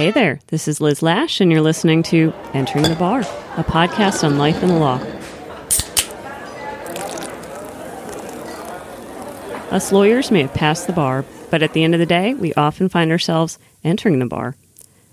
Hey 0.00 0.12
there, 0.12 0.40
this 0.46 0.66
is 0.66 0.80
Liz 0.80 1.02
Lash, 1.02 1.42
and 1.42 1.52
you're 1.52 1.60
listening 1.60 2.02
to 2.04 2.32
Entering 2.54 2.84
the 2.84 2.96
Bar, 2.96 3.20
a 3.20 3.62
podcast 3.62 4.24
on 4.24 4.38
life 4.38 4.62
and 4.62 4.70
the 4.70 4.78
law. 4.78 4.96
Us 9.70 9.92
lawyers 9.92 10.30
may 10.30 10.40
have 10.40 10.54
passed 10.54 10.86
the 10.86 10.94
bar, 10.94 11.26
but 11.50 11.62
at 11.62 11.74
the 11.74 11.84
end 11.84 11.92
of 11.92 12.00
the 12.00 12.06
day, 12.06 12.32
we 12.32 12.54
often 12.54 12.88
find 12.88 13.10
ourselves 13.10 13.58
entering 13.84 14.20
the 14.20 14.24
bar, 14.24 14.56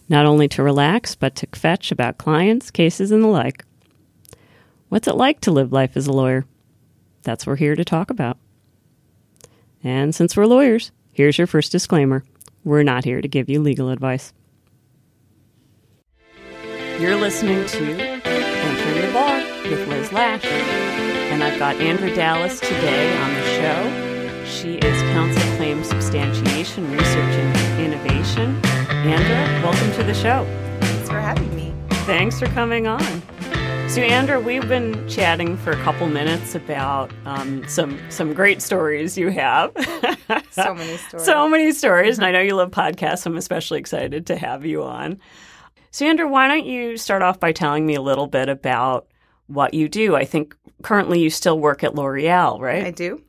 not 0.08 0.26
only 0.26 0.48
to 0.48 0.64
relax, 0.64 1.16
but 1.16 1.36
to 1.36 1.48
fetch 1.48 1.92
about 1.92 2.18
clients, 2.18 2.72
cases, 2.72 3.12
and 3.12 3.22
the 3.22 3.28
like. 3.28 3.66
What's 4.88 5.10
it 5.10 5.18
like 5.18 5.42
to 5.42 5.52
live 5.52 5.74
life 5.74 5.98
as 5.98 6.08
a 6.08 6.14
lawyer? 6.14 6.46
That's 7.24 7.46
what 7.46 7.52
we're 7.52 7.58
here 7.58 7.76
to 7.76 7.84
talk 7.84 8.10
about. 8.10 8.38
And 9.84 10.16
since 10.16 10.38
we're 10.38 10.46
lawyers, 10.46 10.94
here's 11.12 11.38
your 11.38 11.46
first 11.46 11.74
disclaimer 11.74 12.24
we're 12.64 12.84
not 12.84 13.04
here 13.04 13.20
to 13.20 13.28
give 13.28 13.50
you 13.50 13.60
legal 13.62 13.90
advice. 13.90 14.32
You're 17.00 17.16
listening 17.16 17.64
to 17.68 17.92
Entering 18.26 19.06
the 19.06 19.14
Bar 19.14 19.38
with 19.70 19.88
Liz 19.88 20.12
Lash. 20.12 20.44
And 20.46 21.44
I've 21.44 21.60
got 21.60 21.76
Andra 21.76 22.14
Dallas 22.16 22.60
today 22.60 23.16
on 23.18 23.34
the 23.36 23.44
show. 23.44 24.46
She 24.46 24.78
is 24.78 25.02
counsel 25.14 25.56
claim 25.58 25.84
substantiation 25.84 26.92
research 26.92 27.16
and 27.16 27.80
innovation. 27.80 28.56
Andra, 28.66 29.70
welcome 29.70 29.92
to 29.92 30.04
the 30.04 30.16
show. 30.16 30.44
Thanks 30.82 31.10
for 31.10 31.20
having 31.20 31.56
me. 31.56 31.72
Thanks 32.08 32.40
for 32.40 32.48
coming 32.48 32.88
on. 32.88 33.22
So, 33.90 34.02
Andra, 34.02 34.40
we've 34.40 34.68
been 34.68 35.08
chatting 35.08 35.56
for 35.56 35.72
a 35.72 35.82
couple 35.84 36.08
minutes 36.08 36.56
about 36.56 37.12
um, 37.26 37.66
some 37.68 38.00
some 38.10 38.34
great 38.34 38.62
stories 38.62 39.20
you 39.20 39.30
have. 39.30 39.72
so 40.50 40.74
many 40.74 40.98
stories. 41.08 41.26
So 41.26 41.48
many 41.48 41.72
stories, 41.74 42.18
and 42.18 42.26
I 42.26 42.32
know 42.34 42.42
you 42.42 42.56
love 42.56 42.72
podcasts. 42.72 43.20
So 43.20 43.30
I'm 43.30 43.38
especially 43.38 43.80
excited 43.80 44.26
to 44.28 44.36
have 44.36 44.66
you 44.66 44.84
on. 44.84 45.20
So, 45.92 46.06
Andra, 46.06 46.28
why 46.28 46.48
don't 46.48 46.66
you 46.66 46.98
start 46.98 47.22
off 47.22 47.40
by 47.40 47.52
telling 47.52 47.86
me 47.86 47.96
a 47.96 48.02
little 48.02 48.28
bit 48.28 48.50
about 48.50 49.08
what 49.48 49.74
you 49.74 49.90
do? 49.90 50.16
I 50.16 50.26
think 50.26 50.56
currently 50.84 51.20
you 51.20 51.30
still 51.30 51.60
work 51.60 51.84
at 51.84 51.96
L'Oreal, 51.96 52.60
right? 52.60 52.86
I 52.86 52.92
do. 52.92 53.22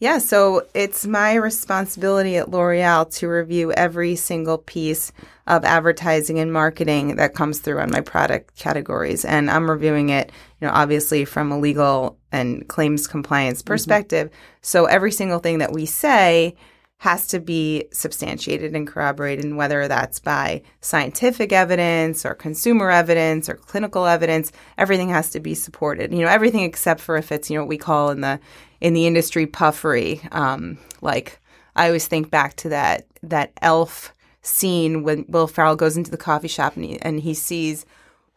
Yeah, 0.00 0.16
so 0.16 0.66
it's 0.72 1.06
my 1.06 1.34
responsibility 1.34 2.38
at 2.38 2.50
L'Oreal 2.50 3.14
to 3.16 3.28
review 3.28 3.70
every 3.72 4.16
single 4.16 4.56
piece 4.56 5.12
of 5.46 5.62
advertising 5.64 6.38
and 6.38 6.50
marketing 6.50 7.16
that 7.16 7.34
comes 7.34 7.58
through 7.58 7.80
on 7.80 7.90
my 7.90 8.00
product 8.00 8.56
categories. 8.56 9.26
And 9.26 9.50
I'm 9.50 9.70
reviewing 9.70 10.08
it, 10.08 10.32
you 10.60 10.66
know, 10.66 10.72
obviously 10.72 11.26
from 11.26 11.52
a 11.52 11.58
legal 11.58 12.18
and 12.32 12.66
claims 12.66 13.06
compliance 13.06 13.60
perspective. 13.60 14.28
Mm-hmm. 14.28 14.36
So 14.62 14.86
every 14.86 15.12
single 15.12 15.38
thing 15.38 15.58
that 15.58 15.72
we 15.72 15.84
say 15.84 16.56
has 17.00 17.26
to 17.26 17.40
be 17.40 17.82
substantiated 17.92 18.76
and 18.76 18.86
corroborated, 18.86 19.42
and 19.42 19.56
whether 19.56 19.88
that's 19.88 20.20
by 20.20 20.60
scientific 20.82 21.50
evidence 21.50 22.26
or 22.26 22.34
consumer 22.34 22.90
evidence 22.90 23.48
or 23.48 23.54
clinical 23.54 24.04
evidence, 24.04 24.52
everything 24.76 25.08
has 25.08 25.30
to 25.30 25.40
be 25.40 25.54
supported. 25.54 26.12
You 26.12 26.20
know, 26.20 26.28
everything 26.28 26.60
except 26.60 27.00
for 27.00 27.16
if 27.16 27.32
it's 27.32 27.48
you 27.48 27.56
know 27.56 27.62
what 27.62 27.70
we 27.70 27.78
call 27.78 28.10
in 28.10 28.20
the 28.20 28.38
in 28.82 28.92
the 28.92 29.06
industry 29.06 29.46
puffery. 29.46 30.20
Um, 30.30 30.76
like 31.00 31.40
I 31.74 31.86
always 31.86 32.06
think 32.06 32.30
back 32.30 32.56
to 32.56 32.68
that 32.68 33.06
that 33.22 33.52
elf 33.62 34.14
scene 34.42 35.02
when 35.02 35.24
Will 35.26 35.46
Ferrell 35.46 35.76
goes 35.76 35.96
into 35.96 36.10
the 36.10 36.18
coffee 36.18 36.48
shop 36.48 36.76
and 36.76 36.84
he, 36.84 37.00
and 37.00 37.20
he 37.20 37.32
sees 37.32 37.86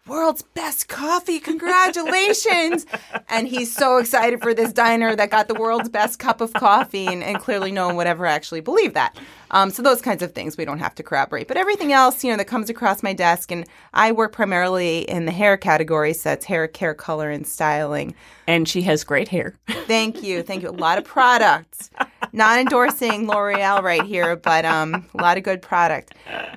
world's 0.07 0.41
best 0.41 0.87
coffee. 0.87 1.39
Congratulations. 1.39 2.85
and 3.29 3.47
he's 3.47 3.73
so 3.73 3.97
excited 3.97 4.41
for 4.41 4.53
this 4.53 4.73
diner 4.73 5.15
that 5.15 5.29
got 5.29 5.47
the 5.47 5.53
world's 5.53 5.89
best 5.89 6.19
cup 6.19 6.41
of 6.41 6.53
coffee. 6.53 7.07
And, 7.07 7.23
and 7.23 7.39
clearly, 7.39 7.71
no 7.71 7.87
one 7.87 7.95
would 7.95 8.07
ever 8.07 8.25
actually 8.25 8.61
believe 8.61 8.93
that. 8.93 9.17
Um, 9.51 9.69
so, 9.69 9.81
those 9.81 10.01
kinds 10.01 10.21
of 10.23 10.33
things 10.33 10.57
we 10.57 10.65
don't 10.65 10.79
have 10.79 10.95
to 10.95 11.03
corroborate. 11.03 11.47
But 11.47 11.57
everything 11.57 11.93
else, 11.93 12.23
you 12.23 12.31
know, 12.31 12.37
that 12.37 12.45
comes 12.45 12.69
across 12.69 13.03
my 13.03 13.13
desk, 13.13 13.51
and 13.51 13.65
I 13.93 14.11
work 14.11 14.31
primarily 14.31 14.99
in 15.09 15.25
the 15.25 15.31
hair 15.31 15.57
category. 15.57 16.13
So, 16.13 16.29
that's 16.29 16.45
hair 16.45 16.67
care, 16.67 16.93
color, 16.93 17.29
and 17.29 17.45
styling. 17.45 18.15
And 18.47 18.67
she 18.67 18.81
has 18.83 19.03
great 19.03 19.29
hair. 19.29 19.55
Thank 19.85 20.23
you. 20.23 20.43
Thank 20.43 20.63
you. 20.63 20.69
A 20.69 20.71
lot 20.71 20.97
of 20.97 21.05
products. 21.05 21.89
Not 22.35 22.59
endorsing 22.59 23.27
L'Oreal 23.27 23.83
right 23.83 24.03
here, 24.03 24.35
but 24.35 24.65
um, 24.65 25.07
a 25.13 25.21
lot 25.21 25.37
of 25.37 25.43
good 25.43 25.61
product. 25.61 26.15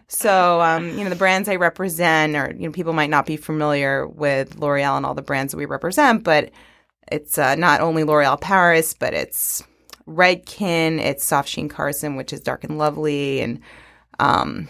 So, 0.09 0.61
um, 0.63 0.89
you 0.97 1.05
know, 1.05 1.11
the 1.11 1.17
brands 1.17 1.51
I 1.51 1.57
represent, 1.57 2.35
or, 2.35 2.53
you 2.57 2.67
know, 2.67 2.73
people 2.73 2.95
might 2.95 3.11
not 3.11 3.27
be 3.27 3.37
familiar 3.37 4.07
with 4.07 4.57
L'Oreal 4.59 4.97
and 4.97 5.05
all 5.05 5.15
the 5.15 5.21
brands 5.21 5.53
that 5.53 5.59
we 5.59 5.67
represent, 5.67 6.25
but 6.25 6.51
it's 7.13 7.37
uh, 7.37 7.57
not 7.57 7.83
only 7.83 8.05
L'Oreal 8.05 8.41
Paris, 8.41 8.95
but 8.95 9.13
it's 9.13 9.63
Redken, 10.09 10.99
it's 10.99 11.25
Soft 11.25 11.49
Sheen 11.49 11.69
Carson, 11.69 12.17
which 12.17 12.33
is 12.33 12.41
dark 12.41 12.65
and 12.65 12.79
lovely, 12.79 13.41
and 13.41 13.61
um, 14.19 14.69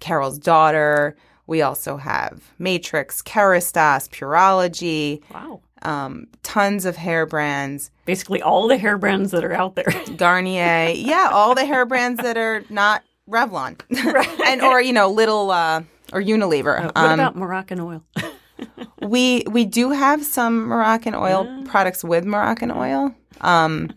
Carol's 0.00 0.38
daughter. 0.38 1.16
We 1.46 1.62
also 1.62 1.96
have 1.96 2.42
Matrix, 2.58 3.22
Kerastase, 3.22 4.08
Pureology. 4.08 5.22
Wow. 5.32 5.60
Um, 5.82 6.26
tons 6.42 6.84
of 6.84 6.96
hair 6.96 7.26
brands. 7.26 7.90
Basically, 8.04 8.42
all 8.42 8.68
the 8.68 8.76
hair 8.76 8.98
brands 8.98 9.30
that 9.30 9.44
are 9.44 9.52
out 9.52 9.76
there. 9.76 9.86
Garnier. 10.16 10.92
Yeah, 10.94 11.30
all 11.32 11.54
the 11.54 11.64
hair 11.64 11.86
brands 11.86 12.22
that 12.22 12.36
are 12.36 12.64
not 12.68 13.02
Revlon. 13.28 13.80
right. 14.12 14.40
and 14.46 14.62
or, 14.62 14.80
you 14.80 14.92
know, 14.92 15.10
little 15.10 15.50
uh, 15.50 15.82
or 16.12 16.20
Unilever. 16.20 16.78
Uh, 16.78 16.82
what 16.84 16.96
um, 16.96 17.12
about 17.20 17.36
Moroccan 17.36 17.80
oil? 17.80 18.04
we 19.02 19.44
we 19.50 19.64
do 19.64 19.90
have 19.90 20.24
some 20.24 20.66
Moroccan 20.66 21.14
oil 21.14 21.44
yeah. 21.46 21.62
products 21.64 22.04
with 22.04 22.24
Moroccan 22.24 22.70
oil. 22.70 23.14
Um, 23.40 23.90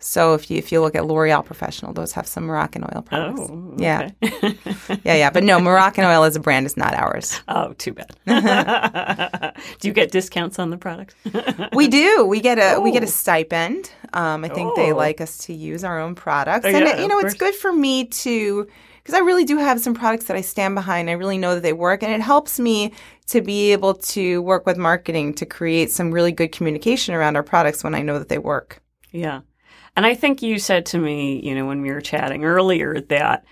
so 0.00 0.34
if 0.34 0.48
you 0.48 0.58
if 0.58 0.70
you 0.70 0.80
look 0.80 0.94
at 0.94 1.06
L'Oreal 1.06 1.44
Professional, 1.44 1.92
those 1.92 2.12
have 2.12 2.26
some 2.26 2.44
Moroccan 2.44 2.84
oil 2.84 3.02
products. 3.02 3.40
Oh, 3.42 3.72
okay. 3.72 3.82
yeah, 3.82 4.10
yeah, 5.02 5.14
yeah. 5.14 5.30
But 5.30 5.42
no, 5.42 5.58
Moroccan 5.58 6.04
oil 6.04 6.22
as 6.22 6.36
a 6.36 6.40
brand 6.40 6.66
is 6.66 6.76
not 6.76 6.94
ours. 6.94 7.40
Oh, 7.48 7.72
too 7.74 7.94
bad. 7.94 8.14
do 9.80 9.88
you 9.88 9.92
get 9.92 10.12
discounts 10.12 10.60
on 10.60 10.70
the 10.70 10.76
product? 10.76 11.16
we 11.72 11.88
do. 11.88 12.24
We 12.26 12.40
get 12.40 12.58
a 12.58 12.76
oh. 12.76 12.80
we 12.80 12.92
get 12.92 13.02
a 13.02 13.06
oh. 13.06 13.10
stipend. 13.10 13.90
Um, 14.12 14.44
I 14.44 14.48
think 14.48 14.72
oh. 14.72 14.76
they 14.76 14.92
like 14.92 15.20
us 15.20 15.36
to 15.38 15.52
use 15.52 15.82
our 15.82 15.98
own 15.98 16.14
products, 16.14 16.64
oh, 16.64 16.68
and 16.68 16.86
yeah, 16.86 17.00
you 17.00 17.08
know 17.08 17.18
it's 17.18 17.34
good 17.34 17.56
for 17.56 17.72
me 17.72 18.04
to 18.04 18.68
because 19.02 19.14
I 19.14 19.24
really 19.24 19.44
do 19.44 19.56
have 19.56 19.80
some 19.80 19.94
products 19.94 20.26
that 20.26 20.36
I 20.36 20.42
stand 20.42 20.76
behind. 20.76 21.10
I 21.10 21.14
really 21.14 21.38
know 21.38 21.56
that 21.56 21.62
they 21.62 21.72
work, 21.72 22.04
and 22.04 22.12
it 22.12 22.20
helps 22.20 22.60
me 22.60 22.92
to 23.26 23.40
be 23.40 23.72
able 23.72 23.94
to 23.94 24.42
work 24.42 24.64
with 24.64 24.76
marketing 24.76 25.34
to 25.34 25.46
create 25.46 25.90
some 25.90 26.12
really 26.12 26.30
good 26.30 26.52
communication 26.52 27.16
around 27.16 27.34
our 27.34 27.42
products 27.42 27.82
when 27.82 27.96
I 27.96 28.02
know 28.02 28.18
that 28.20 28.28
they 28.28 28.38
work. 28.38 28.80
Yeah. 29.10 29.40
And 29.98 30.06
I 30.06 30.14
think 30.14 30.42
you 30.42 30.60
said 30.60 30.86
to 30.86 30.98
me, 30.98 31.44
you 31.44 31.56
know, 31.56 31.66
when 31.66 31.82
we 31.82 31.90
were 31.90 32.00
chatting 32.00 32.44
earlier 32.44 33.00
that 33.08 33.44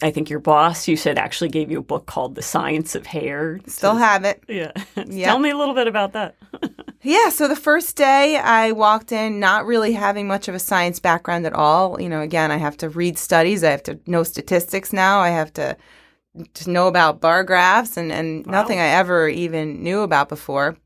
I 0.00 0.10
think 0.10 0.30
your 0.30 0.38
boss, 0.38 0.88
you 0.88 0.96
said, 0.96 1.18
actually 1.18 1.50
gave 1.50 1.70
you 1.70 1.80
a 1.80 1.82
book 1.82 2.06
called 2.06 2.36
The 2.36 2.40
Science 2.40 2.94
of 2.94 3.04
Hair. 3.04 3.60
Still 3.66 3.96
have 3.96 4.24
it. 4.24 4.42
Yeah. 4.48 4.72
yep. 4.96 5.26
Tell 5.26 5.38
me 5.38 5.50
a 5.50 5.56
little 5.58 5.74
bit 5.74 5.88
about 5.88 6.14
that. 6.14 6.36
yeah. 7.02 7.28
So 7.28 7.48
the 7.48 7.54
first 7.54 7.96
day 7.96 8.38
I 8.38 8.72
walked 8.72 9.12
in 9.12 9.40
not 9.40 9.66
really 9.66 9.92
having 9.92 10.26
much 10.26 10.48
of 10.48 10.54
a 10.54 10.58
science 10.58 11.00
background 11.00 11.44
at 11.44 11.52
all. 11.52 12.00
You 12.00 12.08
know, 12.08 12.22
again, 12.22 12.50
I 12.50 12.56
have 12.56 12.78
to 12.78 12.88
read 12.88 13.18
studies, 13.18 13.62
I 13.62 13.72
have 13.72 13.82
to 13.82 14.00
know 14.06 14.22
statistics 14.22 14.90
now, 14.90 15.20
I 15.20 15.28
have 15.28 15.52
to 15.52 15.76
to 16.54 16.70
know 16.70 16.88
about 16.88 17.20
bar 17.20 17.44
graphs 17.44 17.98
and, 17.98 18.10
and 18.10 18.46
wow. 18.46 18.52
nothing 18.52 18.78
I 18.78 18.86
ever 18.86 19.28
even 19.28 19.82
knew 19.82 20.00
about 20.00 20.30
before. 20.30 20.78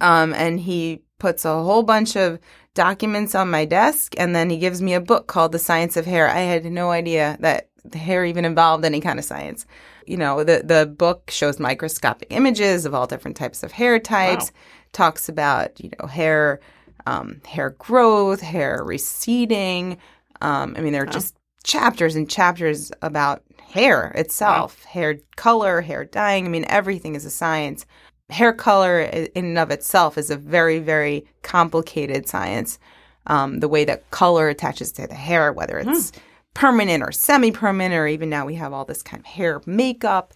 Um, 0.00 0.32
and 0.32 0.60
he 0.60 1.02
puts 1.18 1.44
a 1.44 1.60
whole 1.60 1.82
bunch 1.82 2.16
of 2.16 2.38
documents 2.74 3.34
on 3.34 3.50
my 3.50 3.64
desk 3.64 4.14
and 4.18 4.34
then 4.34 4.50
he 4.50 4.58
gives 4.58 4.80
me 4.80 4.94
a 4.94 5.00
book 5.00 5.26
called 5.26 5.52
The 5.52 5.58
Science 5.58 5.96
of 5.96 6.06
Hair. 6.06 6.28
I 6.28 6.40
had 6.40 6.64
no 6.64 6.90
idea 6.90 7.36
that 7.40 7.68
hair 7.94 8.24
even 8.24 8.44
involved 8.44 8.84
any 8.84 9.00
kind 9.00 9.18
of 9.18 9.24
science. 9.24 9.66
You 10.06 10.16
know, 10.16 10.44
the 10.44 10.62
the 10.64 10.86
book 10.86 11.30
shows 11.30 11.58
microscopic 11.58 12.28
images 12.30 12.84
of 12.84 12.94
all 12.94 13.06
different 13.06 13.36
types 13.36 13.62
of 13.62 13.72
hair 13.72 13.98
types, 13.98 14.46
wow. 14.46 14.58
talks 14.92 15.28
about, 15.28 15.80
you 15.80 15.90
know, 15.98 16.06
hair 16.06 16.60
um, 17.06 17.40
hair 17.46 17.70
growth, 17.78 18.40
hair 18.40 18.82
receding. 18.84 19.98
Um, 20.40 20.74
I 20.76 20.80
mean, 20.80 20.92
there 20.92 21.02
are 21.02 21.06
wow. 21.06 21.12
just 21.12 21.36
chapters 21.64 22.16
and 22.16 22.28
chapters 22.28 22.92
about 23.02 23.42
hair 23.70 24.12
itself, 24.14 24.84
wow. 24.84 24.90
hair 24.90 25.18
color, 25.36 25.80
hair 25.80 26.04
dyeing. 26.04 26.46
I 26.46 26.48
mean, 26.48 26.64
everything 26.68 27.14
is 27.14 27.24
a 27.24 27.30
science. 27.30 27.86
Hair 28.30 28.54
color 28.54 29.00
in 29.00 29.30
and 29.34 29.58
of 29.58 29.70
itself 29.70 30.16
is 30.18 30.30
a 30.30 30.36
very, 30.36 30.78
very 30.78 31.26
complicated 31.42 32.28
science. 32.28 32.78
Um, 33.26 33.60
the 33.60 33.68
way 33.68 33.84
that 33.84 34.10
color 34.10 34.48
attaches 34.48 34.92
to 34.92 35.06
the 35.06 35.14
hair, 35.14 35.52
whether 35.52 35.78
it's 35.78 36.10
hmm. 36.10 36.18
permanent 36.54 37.02
or 37.02 37.12
semi-permanent, 37.12 37.94
or 37.94 38.06
even 38.06 38.30
now 38.30 38.46
we 38.46 38.54
have 38.54 38.72
all 38.72 38.84
this 38.84 39.02
kind 39.02 39.20
of 39.20 39.26
hair 39.26 39.60
makeup. 39.66 40.32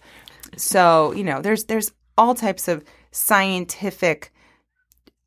So 0.55 1.11
you 1.13 1.23
know, 1.23 1.41
there's 1.41 1.65
there's 1.65 1.91
all 2.17 2.35
types 2.35 2.67
of 2.67 2.83
scientific 3.11 4.31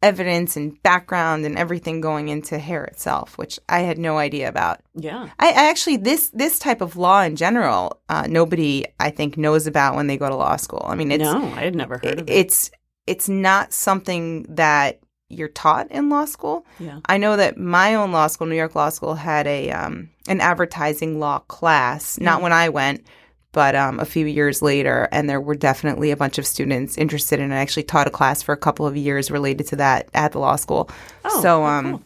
evidence 0.03 0.57
and 0.57 0.81
background 0.83 1.45
and 1.45 1.59
everything 1.59 2.01
going 2.01 2.29
into 2.29 2.59
hair 2.59 2.85
itself, 2.85 3.37
which 3.37 3.59
I 3.69 3.81
had 3.81 3.99
no 3.99 4.19
idea 4.19 4.49
about. 4.49 4.81
Yeah, 4.95 5.29
I, 5.39 5.49
I 5.49 5.69
actually 5.71 5.97
this 5.97 6.31
this 6.31 6.59
type 6.59 6.81
of 6.81 6.97
law 6.97 7.23
in 7.23 7.37
general, 7.37 8.01
uh, 8.09 8.27
nobody 8.29 8.85
I 9.01 9.11
think 9.11 9.37
knows 9.37 9.67
about 9.67 9.97
when 9.97 10.07
they 10.07 10.17
go 10.17 10.29
to 10.29 10.37
law 10.37 10.57
school. 10.57 10.85
I 10.87 10.95
mean, 10.95 11.11
it's, 11.11 11.25
no, 11.25 11.45
I 11.45 11.63
had 11.63 11.75
never 11.75 11.99
heard 11.99 12.21
of 12.21 12.31
it. 12.31 12.33
It's 12.33 12.71
it's 13.07 13.29
not 13.29 13.73
something 13.73 14.45
that 14.55 15.01
you're 15.31 15.49
taught 15.49 15.91
in 15.91 16.09
law 16.09 16.25
school. 16.25 16.65
Yeah, 16.79 17.01
I 17.07 17.19
know 17.19 17.37
that 17.37 17.59
my 17.59 17.95
own 17.95 18.13
law 18.13 18.29
school, 18.29 18.47
New 18.47 18.57
York 18.57 18.75
Law 18.75 18.91
School, 18.91 19.15
had 19.15 19.47
a 19.47 19.71
um, 19.73 20.11
an 20.29 20.41
advertising 20.41 21.19
law 21.19 21.41
class. 21.41 22.21
Not 22.21 22.41
when 22.41 22.53
I 22.53 22.69
went, 22.69 23.05
but 23.53 23.75
um, 23.75 23.99
a 24.01 24.05
few 24.05 24.27
years 24.27 24.61
later, 24.63 25.09
and 25.11 25.29
there 25.29 25.41
were 25.41 25.55
definitely 25.55 26.11
a 26.11 26.17
bunch 26.17 26.39
of 26.39 26.47
students 26.47 26.99
interested 26.99 27.41
in 27.41 27.51
it. 27.51 27.55
I 27.55 27.59
actually 27.59 27.85
taught 27.85 28.07
a 28.07 28.11
class 28.11 28.43
for 28.43 28.53
a 28.53 28.57
couple 28.57 28.87
of 28.87 28.97
years 28.97 29.31
related 29.31 29.67
to 29.69 29.77
that 29.77 30.09
at 30.15 30.33
the 30.33 30.39
law 30.39 30.57
school. 30.57 30.91
Oh, 31.25 31.43
so, 31.43 31.63
oh, 31.63 31.67
um, 31.67 31.91
cool. 31.93 32.03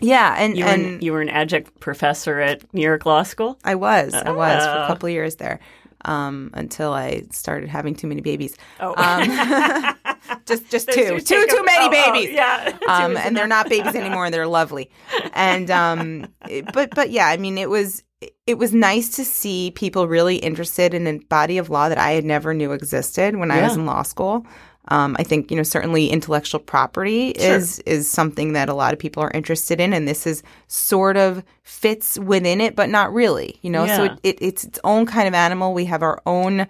yeah, 0.00 0.34
and 0.38 0.56
You 0.58 0.64
were, 0.64 0.70
and 0.70 0.86
an, 0.86 1.00
you 1.00 1.12
were 1.12 1.20
an 1.20 1.28
adjunct 1.28 1.78
professor 1.80 2.40
at 2.40 2.72
New 2.74 2.82
York 2.82 3.06
Law 3.06 3.22
School? 3.22 3.58
I 3.64 3.74
was. 3.76 4.14
I 4.14 4.30
was 4.30 4.64
for 4.64 4.70
a 4.70 4.86
couple 4.88 5.06
of 5.08 5.12
years 5.12 5.36
there 5.36 5.60
um, 6.04 6.50
until 6.54 6.92
I 6.92 7.22
started 7.30 7.68
having 7.68 7.94
too 7.94 8.06
many 8.06 8.20
babies. 8.20 8.56
Oh. 8.80 8.94
Um, 8.96 9.96
just 10.46 10.70
just 10.70 10.88
two, 10.90 11.20
two 11.20 11.20
take 11.20 11.50
too 11.50 11.62
many 11.64 11.84
oh, 11.84 12.04
oh, 12.06 12.12
babies. 12.12 12.34
yeah. 12.34 12.76
Um, 12.88 13.16
and 13.16 13.36
they're 13.36 13.46
not 13.46 13.68
babies 13.68 13.94
anymore, 13.94 14.24
and 14.24 14.34
they're 14.34 14.46
lovely. 14.48 14.90
And 15.34 15.70
um, 15.70 16.26
it- 16.48 16.72
but 16.72 16.90
but 16.94 17.10
yeah, 17.10 17.28
I 17.28 17.36
mean, 17.36 17.56
it 17.58 17.70
was 17.70 18.02
it 18.50 18.58
was 18.58 18.72
nice 18.74 19.08
to 19.16 19.24
see 19.24 19.70
people 19.74 20.08
really 20.08 20.36
interested 20.36 20.92
in 20.94 21.06
a 21.06 21.18
body 21.18 21.56
of 21.58 21.70
law 21.70 21.88
that 21.88 21.98
I 21.98 22.10
had 22.12 22.24
never 22.24 22.52
knew 22.52 22.72
existed 22.72 23.36
when 23.36 23.50
I 23.50 23.62
was 23.62 23.76
in 23.76 23.86
law 23.86 24.02
school. 24.02 24.44
Um, 24.88 25.14
I 25.18 25.22
think 25.22 25.50
you 25.50 25.56
know 25.56 25.62
certainly 25.62 26.08
intellectual 26.08 26.58
property 26.58 27.32
Sure. 27.38 27.54
is 27.56 27.78
is 27.80 28.10
something 28.10 28.54
that 28.54 28.68
a 28.68 28.74
lot 28.74 28.92
of 28.92 28.98
people 28.98 29.22
are 29.22 29.30
interested 29.32 29.78
in, 29.80 29.92
and 29.92 30.08
this 30.08 30.26
is 30.26 30.42
sort 30.66 31.16
of 31.16 31.44
fits 31.62 32.18
within 32.18 32.60
it, 32.60 32.74
but 32.74 32.88
not 32.88 33.12
really. 33.12 33.58
You 33.62 33.70
know, 33.70 33.86
so 33.86 34.04
it, 34.04 34.12
it, 34.24 34.38
it's 34.42 34.64
its 34.64 34.78
own 34.82 35.06
kind 35.06 35.28
of 35.28 35.34
animal. 35.34 35.74
We 35.74 35.84
have 35.84 36.02
our 36.02 36.20
own. 36.26 36.66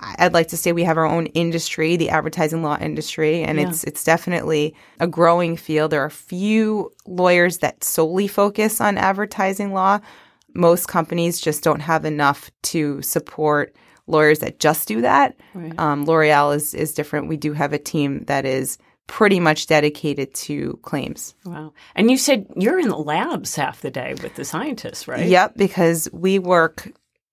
I'd 0.00 0.32
like 0.32 0.46
to 0.48 0.56
say 0.56 0.70
we 0.72 0.84
have 0.84 0.96
our 0.96 1.04
own 1.06 1.26
industry, 1.26 1.96
the 1.96 2.10
advertising 2.10 2.62
law 2.62 2.78
industry, 2.80 3.42
and 3.42 3.58
Yeah. 3.58 3.68
it's 3.68 3.84
it's 3.84 4.04
definitely 4.04 4.74
a 5.00 5.08
growing 5.08 5.56
field. 5.56 5.90
There 5.90 6.00
are 6.04 6.10
few 6.10 6.92
lawyers 7.06 7.58
that 7.58 7.82
solely 7.84 8.28
focus 8.28 8.80
on 8.80 8.96
advertising 8.96 9.74
law. 9.74 9.98
Most 10.54 10.86
companies 10.86 11.40
just 11.40 11.62
don't 11.62 11.80
have 11.80 12.04
enough 12.04 12.50
to 12.64 13.00
support 13.02 13.74
lawyers 14.06 14.38
that 14.40 14.58
just 14.58 14.88
do 14.88 15.02
that. 15.02 15.36
Right. 15.54 15.78
Um, 15.78 16.04
L'Oreal 16.04 16.54
is 16.54 16.74
is 16.74 16.94
different. 16.94 17.28
We 17.28 17.36
do 17.36 17.52
have 17.52 17.72
a 17.72 17.78
team 17.78 18.24
that 18.24 18.44
is 18.44 18.78
pretty 19.06 19.40
much 19.40 19.66
dedicated 19.66 20.32
to 20.34 20.78
claims. 20.82 21.34
Wow. 21.44 21.72
And 21.96 22.10
you 22.10 22.16
said 22.16 22.46
you're 22.56 22.78
in 22.78 22.88
the 22.88 22.96
labs 22.96 23.56
half 23.56 23.80
the 23.80 23.90
day 23.90 24.14
with 24.22 24.36
the 24.36 24.44
scientists, 24.44 25.08
right? 25.08 25.26
Yep, 25.26 25.54
because 25.56 26.08
we 26.12 26.38
work, 26.38 26.92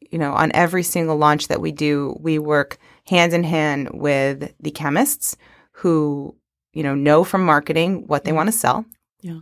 you 0.09 0.17
know, 0.17 0.33
on 0.33 0.51
every 0.53 0.83
single 0.83 1.17
launch 1.17 1.50
that 1.50 1.62
we 1.62 1.71
do, 1.71 2.17
we 2.19 2.39
work 2.39 2.77
hand 3.07 3.33
in 3.33 3.44
hand 3.44 3.89
with 3.94 4.53
the 4.59 4.71
chemists 4.71 5.35
who, 5.73 6.33
you 6.73 6.81
know, 6.81 6.95
know 6.95 7.23
from 7.23 7.45
marketing 7.45 8.07
what 8.07 8.23
they 8.23 8.31
want 8.31 8.47
to 8.47 8.53
sell. 8.53 8.85
Yeah. 9.21 9.39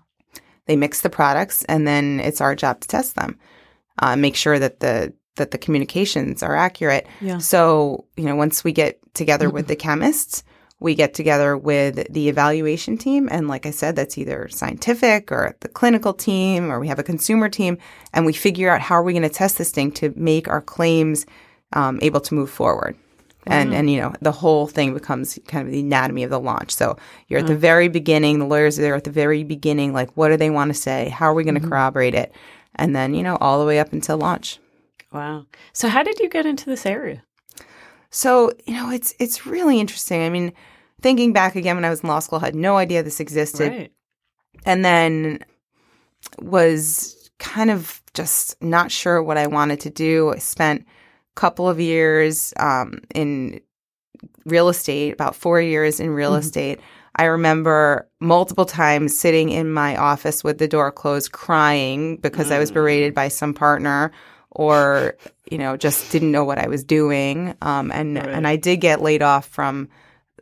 They 0.65 0.75
mix 0.75 1.01
the 1.01 1.09
products 1.09 1.63
and 1.65 1.87
then 1.87 2.19
it's 2.19 2.41
our 2.41 2.55
job 2.55 2.81
to 2.81 2.87
test 2.87 3.15
them. 3.15 3.37
Uh, 3.99 4.15
make 4.15 4.35
sure 4.35 4.59
that 4.59 4.79
the 4.79 5.13
that 5.35 5.51
the 5.51 5.57
communications 5.57 6.43
are 6.43 6.55
accurate. 6.55 7.07
Yeah. 7.21 7.39
So, 7.39 8.05
you 8.15 8.25
know, 8.25 8.35
once 8.35 8.63
we 8.63 8.71
get 8.71 8.99
together 9.13 9.49
with 9.49 9.67
the 9.67 9.75
chemists, 9.87 10.43
we 10.79 10.95
get 10.95 11.13
together 11.13 11.57
with 11.57 12.11
the 12.11 12.29
evaluation 12.29 12.97
team. 12.97 13.29
And 13.31 13.47
like 13.47 13.65
I 13.65 13.71
said, 13.71 13.95
that's 13.95 14.17
either 14.17 14.47
scientific 14.49 15.31
or 15.31 15.55
the 15.61 15.69
clinical 15.69 16.13
team, 16.13 16.69
or 16.69 16.79
we 16.79 16.87
have 16.87 16.99
a 16.99 17.03
consumer 17.03 17.49
team. 17.49 17.77
And 18.13 18.25
we 18.25 18.33
figure 18.33 18.69
out 18.69 18.81
how 18.81 18.95
are 18.95 19.03
we 19.03 19.13
going 19.13 19.23
to 19.23 19.29
test 19.29 19.57
this 19.57 19.71
thing 19.71 19.91
to 19.93 20.13
make 20.15 20.47
our 20.47 20.61
claims 20.61 21.25
um, 21.71 21.99
able 22.01 22.19
to 22.21 22.33
move 22.35 22.49
forward. 22.49 22.97
And, 23.45 23.73
and, 23.73 23.89
you 23.89 23.99
know, 23.99 24.13
the 24.21 24.31
whole 24.31 24.67
thing 24.67 24.93
becomes 24.93 25.37
kind 25.47 25.67
of 25.67 25.71
the 25.73 25.81
anatomy 25.81 26.23
of 26.23 26.29
the 26.29 26.39
launch. 26.39 26.73
So 26.73 26.97
you're 27.27 27.41
at 27.41 27.47
the 27.47 27.57
very 27.57 27.89
beginning, 27.89 28.39
the 28.39 28.45
lawyers 28.45 28.79
are 28.79 28.81
there 28.81 28.95
at 28.95 29.03
the 29.03 29.11
very 29.11 29.43
beginning, 29.43 29.91
like, 29.91 30.15
what 30.15 30.29
do 30.29 30.37
they 30.37 30.49
want 30.49 30.69
to 30.69 30.73
say? 30.73 31.09
How 31.09 31.25
are 31.25 31.33
we 31.33 31.43
going 31.43 31.59
to 31.59 31.67
corroborate 31.67 32.15
it? 32.15 32.31
And 32.75 32.95
then, 32.95 33.13
you 33.13 33.23
know, 33.23 33.37
all 33.39 33.59
the 33.59 33.65
way 33.65 33.79
up 33.79 33.93
until 33.93 34.17
launch. 34.17 34.59
Wow. 35.11 35.45
So 35.73 35.87
how 35.89 36.01
did 36.03 36.19
you 36.19 36.29
get 36.29 36.45
into 36.45 36.65
this 36.65 36.85
area? 36.85 37.23
So, 38.09 38.51
you 38.65 38.73
know, 38.73 38.89
it's 38.91 39.13
it's 39.19 39.45
really 39.45 39.79
interesting. 39.79 40.21
I 40.23 40.29
mean, 40.29 40.53
thinking 41.01 41.33
back 41.33 41.55
again 41.55 41.75
when 41.75 41.85
I 41.85 41.89
was 41.89 42.01
in 42.01 42.09
law 42.09 42.19
school, 42.19 42.39
I 42.39 42.45
had 42.45 42.55
no 42.55 42.77
idea 42.77 43.03
this 43.03 43.19
existed. 43.19 43.71
Right. 43.71 43.91
And 44.65 44.83
then 44.83 45.39
was 46.39 47.29
kind 47.39 47.69
of 47.71 48.01
just 48.13 48.61
not 48.61 48.91
sure 48.91 49.21
what 49.21 49.37
I 49.37 49.47
wanted 49.47 49.79
to 49.81 49.89
do. 49.89 50.33
I 50.33 50.37
spent 50.37 50.81
a 50.81 51.39
couple 51.39 51.67
of 51.67 51.79
years 51.79 52.53
um, 52.57 52.99
in 53.13 53.59
real 54.45 54.69
estate, 54.69 55.13
about 55.13 55.35
four 55.35 55.59
years 55.59 55.99
in 55.99 56.09
real 56.11 56.31
Mhm. 56.33 56.39
estate. 56.39 56.79
I 57.15 57.25
remember 57.25 58.07
multiple 58.19 58.65
times 58.65 59.17
sitting 59.17 59.49
in 59.49 59.71
my 59.71 59.95
office 59.97 60.43
with 60.43 60.57
the 60.57 60.67
door 60.67 60.91
closed, 60.91 61.31
crying 61.31 62.17
because 62.17 62.51
I 62.51 62.59
was 62.59 62.71
Mm. 62.71 62.75
berated 62.75 63.13
by 63.13 63.27
some 63.27 63.53
partner 63.53 64.11
or 64.51 65.15
you 65.49 65.57
know 65.57 65.75
just 65.77 66.11
didn't 66.11 66.31
know 66.31 66.43
what 66.43 66.57
I 66.59 66.67
was 66.67 66.83
doing. 66.83 67.53
Um, 67.61 67.91
and 67.91 68.17
Right. 68.17 68.29
and 68.29 68.47
I 68.47 68.55
did 68.55 68.77
get 68.77 69.01
laid 69.01 69.21
off 69.21 69.45
from 69.47 69.89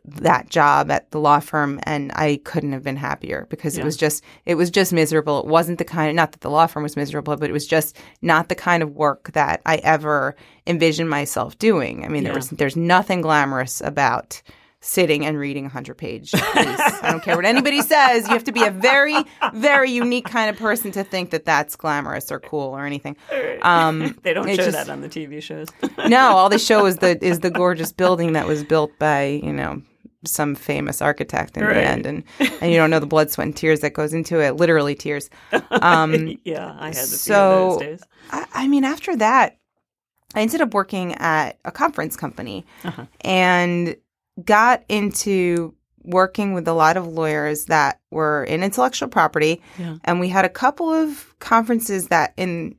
that 0.04 0.48
job 0.50 0.90
at 0.90 1.08
the 1.12 1.20
law 1.20 1.38
firm 1.38 1.78
and 1.84 2.10
I 2.16 2.40
couldn't 2.44 2.72
have 2.72 2.82
been 2.82 2.96
happier 2.96 3.46
because 3.50 3.76
Yeah. 3.76 3.82
it 3.82 3.84
was 3.84 3.96
just 3.96 4.24
it 4.46 4.54
was 4.56 4.70
just 4.70 4.92
miserable. 4.92 5.40
It 5.40 5.46
wasn't 5.46 5.78
the 5.78 5.84
kind 5.84 6.08
of, 6.10 6.16
not 6.16 6.32
that 6.32 6.40
the 6.40 6.50
law 6.50 6.66
firm 6.66 6.82
was 6.82 6.96
miserable, 6.96 7.36
but 7.36 7.48
it 7.50 7.52
was 7.52 7.66
just 7.66 7.96
not 8.20 8.48
the 8.48 8.54
kind 8.56 8.82
of 8.82 8.90
work 8.96 9.30
that 9.34 9.60
I 9.64 9.76
ever 9.76 10.34
envisioned 10.66 11.08
myself 11.10 11.56
doing. 11.58 12.04
I 12.04 12.08
mean, 12.08 12.24
there 12.24 12.34
was 12.34 12.48
there's 12.50 12.76
nothing 12.76 13.20
glamorous 13.20 13.80
about 13.84 14.42
sitting 14.84 15.24
and 15.24 15.38
reading 15.38 15.62
a 15.64 15.68
100 15.68 15.94
page 15.96 16.32
piece. 16.32 16.42
I 16.44 17.08
don't 17.10 17.22
care 17.22 17.36
what 17.36 17.44
anybody 17.44 17.80
says. 17.82 18.24
You 18.26 18.32
have 18.34 18.42
to 18.44 18.52
be 18.52 18.64
a 18.64 18.70
very 18.70 19.14
very 19.54 19.90
unique 19.92 20.24
kind 20.26 20.50
of 20.50 20.56
person 20.56 20.90
to 20.92 21.04
think 21.04 21.30
that 21.30 21.44
that's 21.44 21.76
glamorous 21.76 22.32
or 22.32 22.40
cool 22.40 22.76
or 22.76 22.84
anything. 22.84 23.16
Um, 23.62 24.18
They 24.22 24.34
don't 24.34 24.46
show 24.48 24.56
just- 24.56 24.72
that 24.72 24.88
on 24.90 25.00
the 25.00 25.08
TV 25.08 25.40
shows. 25.42 25.68
no, 26.08 26.36
all 26.36 26.48
they 26.48 26.58
show 26.58 26.84
is 26.86 26.96
the 26.98 27.22
is 27.24 27.40
the 27.40 27.50
gorgeous 27.50 27.92
building 27.92 28.32
that 28.32 28.46
was 28.46 28.64
built 28.64 28.90
by 28.98 29.40
you 29.42 29.52
know 29.52 29.80
some 30.24 30.54
famous 30.54 31.02
architect 31.02 31.56
in 31.56 31.64
Right. 31.64 31.74
the 31.74 31.82
end, 31.84 32.06
and 32.06 32.24
and 32.60 32.70
you 32.72 32.76
don't 32.76 32.90
know 32.90 33.00
the 33.00 33.06
blood, 33.06 33.30
sweat, 33.30 33.46
and 33.46 33.56
tears 33.56 33.80
that 33.80 33.92
goes 33.92 34.12
into 34.12 34.40
it, 34.40 34.56
literally 34.56 34.94
tears. 34.94 35.30
Um, 35.70 36.38
yeah, 36.44 36.76
I 36.78 36.86
had 36.86 36.94
the 36.94 36.98
so- 37.00 37.78
few 37.78 37.86
those 37.88 37.98
days. 38.00 38.08
I, 38.30 38.46
I 38.54 38.68
mean, 38.68 38.84
after 38.84 39.16
that, 39.16 39.56
I 40.34 40.42
ended 40.42 40.60
up 40.60 40.74
working 40.74 41.14
at 41.16 41.58
a 41.64 41.72
conference 41.72 42.16
company 42.16 42.64
Uh-huh. 42.84 43.06
and 43.22 43.96
got 44.44 44.82
into 44.88 45.74
working 46.04 46.52
with 46.52 46.66
a 46.66 46.72
lot 46.72 46.96
of 46.96 47.06
lawyers 47.06 47.66
that 47.66 48.00
were 48.10 48.44
in 48.44 48.62
intellectual 48.62 49.08
property 49.08 49.60
Yeah. 49.78 49.96
and 50.04 50.18
we 50.20 50.28
had 50.28 50.44
a 50.44 50.48
couple 50.48 50.90
of 50.92 51.34
conferences 51.38 52.08
that 52.08 52.32
in 52.36 52.74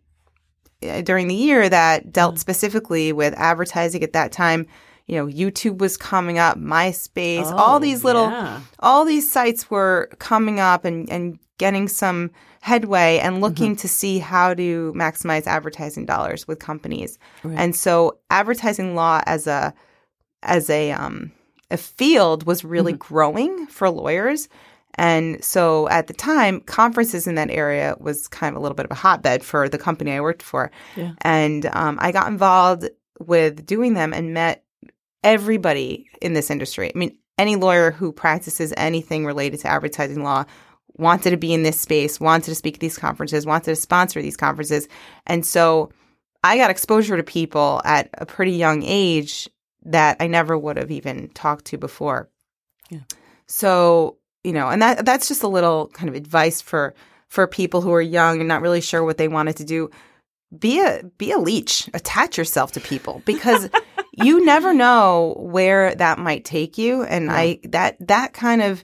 uh, 0.86 1.02
during 1.02 1.28
the 1.30 1.36
year 1.36 1.70
that 1.70 2.12
dealt 2.12 2.36
Mm. 2.36 2.40
specifically 2.40 3.14
with 3.14 3.34
advertising 3.38 4.04
at 4.04 4.12
that 4.14 4.34
time 4.34 4.68
you 5.08 5.16
know 5.16 5.26
youtube 5.26 5.78
was 5.78 5.96
coming 5.96 6.38
up 6.38 6.58
myspace 6.58 7.46
Oh, 7.46 7.56
all 7.56 7.80
these 7.80 8.04
little 8.04 8.30
yeah. 8.30 8.60
all 8.80 9.06
these 9.06 9.32
sites 9.32 9.70
were 9.72 10.10
coming 10.20 10.60
up 10.60 10.84
and, 10.84 11.10
and 11.10 11.40
getting 11.60 11.88
some 11.88 12.30
headway 12.62 13.20
and 13.20 13.36
Mm-hmm. 13.36 13.44
looking 13.44 13.76
to 13.78 13.88
see 13.88 14.20
how 14.20 14.54
to 14.54 14.92
maximize 14.98 15.48
advertising 15.48 16.06
dollars 16.06 16.46
with 16.48 16.60
companies. 16.60 17.18
Right. 17.44 17.58
And 17.58 17.76
so 17.76 18.18
advertising 18.30 18.96
law 18.96 19.22
as 19.26 19.48
a 19.48 19.74
as 20.42 20.70
a 20.70 20.92
um 20.92 21.32
a 21.74 21.78
field 21.78 22.46
was 22.46 22.64
really 22.64 22.94
Mm-hmm. 22.94 23.14
growing 23.14 23.68
for 23.68 23.90
lawyers. 23.90 24.48
And 24.96 25.44
so 25.44 25.90
at 25.90 26.06
the 26.08 26.14
time, 26.14 26.62
conferences 26.62 27.26
in 27.26 27.36
that 27.36 27.50
area 27.50 27.96
was 28.00 28.28
kind 28.28 28.56
of 28.56 28.60
a 28.60 28.62
little 28.62 28.76
bit 28.76 28.86
of 28.86 28.92
a 28.92 28.96
hotbed 28.96 29.44
for 29.44 29.68
the 29.68 29.80
company 29.80 30.12
I 30.14 30.22
worked 30.22 30.44
for. 30.44 30.70
Yeah. 30.96 31.14
And 31.22 31.66
um, 31.66 31.98
I 32.00 32.12
got 32.12 32.28
involved 32.28 32.88
with 33.20 33.66
doing 33.66 33.96
them 33.96 34.14
and 34.14 34.34
met 34.34 34.64
everybody 35.24 36.10
in 36.22 36.34
this 36.34 36.52
industry. 36.52 36.92
I 36.94 36.98
mean, 36.98 37.18
any 37.40 37.56
lawyer 37.56 37.90
who 37.90 38.12
practices 38.12 38.72
anything 38.78 39.26
related 39.26 39.62
to 39.62 39.68
advertising 39.68 40.24
law 40.24 40.46
wanted 40.96 41.32
to 41.32 41.38
be 41.38 41.54
in 41.54 41.64
this 41.64 41.80
space, 41.80 42.20
wanted 42.20 42.46
to 42.46 42.56
speak 42.56 42.76
at 42.76 42.80
these 42.80 42.98
conferences, 42.98 43.48
wanted 43.48 43.66
to 43.66 43.76
sponsor 43.76 44.22
these 44.22 44.38
conferences. 44.38 44.88
And 45.26 45.44
so 45.44 45.92
I 46.44 46.58
got 46.58 46.70
exposure 46.70 47.18
to 47.18 47.24
people 47.24 47.82
at 47.84 48.10
a 48.14 48.28
pretty 48.28 48.52
young 48.52 48.84
age 48.84 49.50
that 49.86 50.18
I 50.20 50.28
never 50.28 50.58
would 50.58 50.78
have 50.78 50.92
even 50.92 51.30
talked 51.30 51.66
to 51.66 51.78
before. 51.78 52.30
Yeah. 52.90 53.00
So, 53.48 54.18
you 54.44 54.54
know, 54.54 54.70
and 54.70 54.82
that 54.82 55.06
that's 55.06 55.28
just 55.28 55.44
a 55.44 55.48
little 55.48 55.88
kind 55.90 56.10
of 56.10 56.16
advice 56.16 56.62
for 56.62 56.94
for 57.28 57.48
people 57.48 57.82
who 57.82 57.94
are 57.94 58.02
young 58.02 58.40
and 58.40 58.48
not 58.48 58.62
really 58.62 58.82
sure 58.82 59.04
what 59.04 59.18
they 59.18 59.28
wanted 59.28 59.58
to 59.58 59.64
do. 59.64 59.90
Be 60.58 60.80
a 60.80 61.04
be 61.18 61.32
a 61.32 61.40
leech. 61.40 61.90
Attach 61.94 62.38
yourself 62.38 62.72
to 62.74 62.80
people 62.80 63.22
because 63.26 63.70
you 64.14 64.46
never 64.46 64.74
know 64.74 65.36
where 65.40 65.96
that 65.96 66.20
might 66.20 66.46
take 66.46 66.78
you 66.78 67.04
and 67.04 67.26
Yeah. 67.26 67.36
I 67.36 67.60
that 67.64 68.08
that 68.08 68.34
kind 68.34 68.62
of 68.62 68.84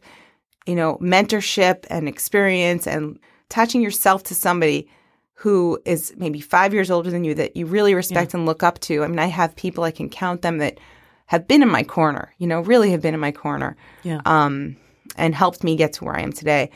you 0.65 0.75
know 0.75 0.97
mentorship 0.97 1.85
and 1.89 2.07
experience 2.07 2.87
and 2.87 3.19
attaching 3.49 3.81
yourself 3.81 4.23
to 4.23 4.35
somebody 4.35 4.89
who 5.43 5.79
is 5.85 6.13
maybe 6.17 6.41
5 6.41 6.73
years 6.73 6.91
older 6.91 7.09
than 7.09 7.23
you 7.23 7.33
that 7.35 7.55
you 7.55 7.65
really 7.65 7.93
respect 7.95 8.33
and 8.33 8.45
look 8.45 8.61
up 8.61 8.77
to. 8.79 9.03
I 9.03 9.07
mean, 9.07 9.19
I 9.19 9.27
have 9.27 9.55
people 9.55 9.85
I 9.85 9.91
can 9.91 10.09
count 10.09 10.41
them 10.41 10.57
that 10.57 10.79
have 11.27 11.47
been 11.47 11.61
in 11.61 11.69
my 11.69 11.83
corner, 11.83 12.33
you 12.39 12.47
know, 12.47 12.59
really 12.59 12.91
have 12.91 13.01
been 13.01 13.13
in 13.13 13.19
my 13.21 13.31
corner 13.31 13.77
Yeah. 14.03 14.19
um, 14.25 14.75
and 15.15 15.33
helped 15.33 15.63
me 15.63 15.75
get 15.77 15.93
to 15.93 16.03
where 16.03 16.17
I 16.17 16.21
am 16.23 16.33
today. 16.33 16.71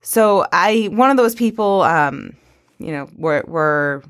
So 0.00 0.44
I, 0.52 0.88
one 0.90 1.10
of 1.10 1.16
those 1.16 1.34
people, 1.36 1.82
um, 1.82 2.34
you 2.78 2.90
know, 2.90 3.08
were 3.16 3.44
were 3.46 4.02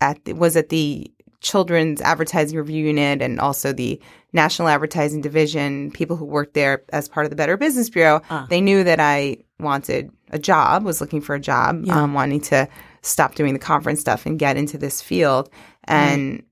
at 0.00 0.24
the, 0.24 0.32
was 0.32 0.56
at 0.56 0.70
the 0.70 1.10
children's 1.40 2.00
advertising 2.00 2.56
review 2.58 2.84
unit 2.86 3.20
and 3.20 3.38
also 3.38 3.72
the 3.72 4.00
national 4.32 4.68
advertising 4.68 5.20
division, 5.20 5.90
people 5.92 6.16
who 6.16 6.24
worked 6.24 6.54
there 6.54 6.82
as 6.92 7.08
part 7.08 7.26
of 7.26 7.30
the 7.30 7.36
Better 7.36 7.56
Business 7.56 7.90
Bureau, 7.90 8.22
Ah. 8.30 8.46
they 8.48 8.60
knew 8.60 8.82
that 8.84 8.98
I 9.00 9.36
wanted 9.60 10.10
a 10.30 10.38
job, 10.38 10.84
was 10.84 11.00
looking 11.00 11.20
for 11.20 11.34
a 11.34 11.40
job, 11.40 11.84
Yeah. 11.84 12.02
um, 12.02 12.14
wanting 12.14 12.40
to 12.42 12.68
stop 13.02 13.34
doing 13.34 13.52
the 13.52 13.58
conference 13.60 14.00
stuff 14.00 14.26
and 14.26 14.38
get 14.38 14.56
into 14.56 14.76
this 14.78 15.00
field. 15.02 15.48
And, 15.84 16.42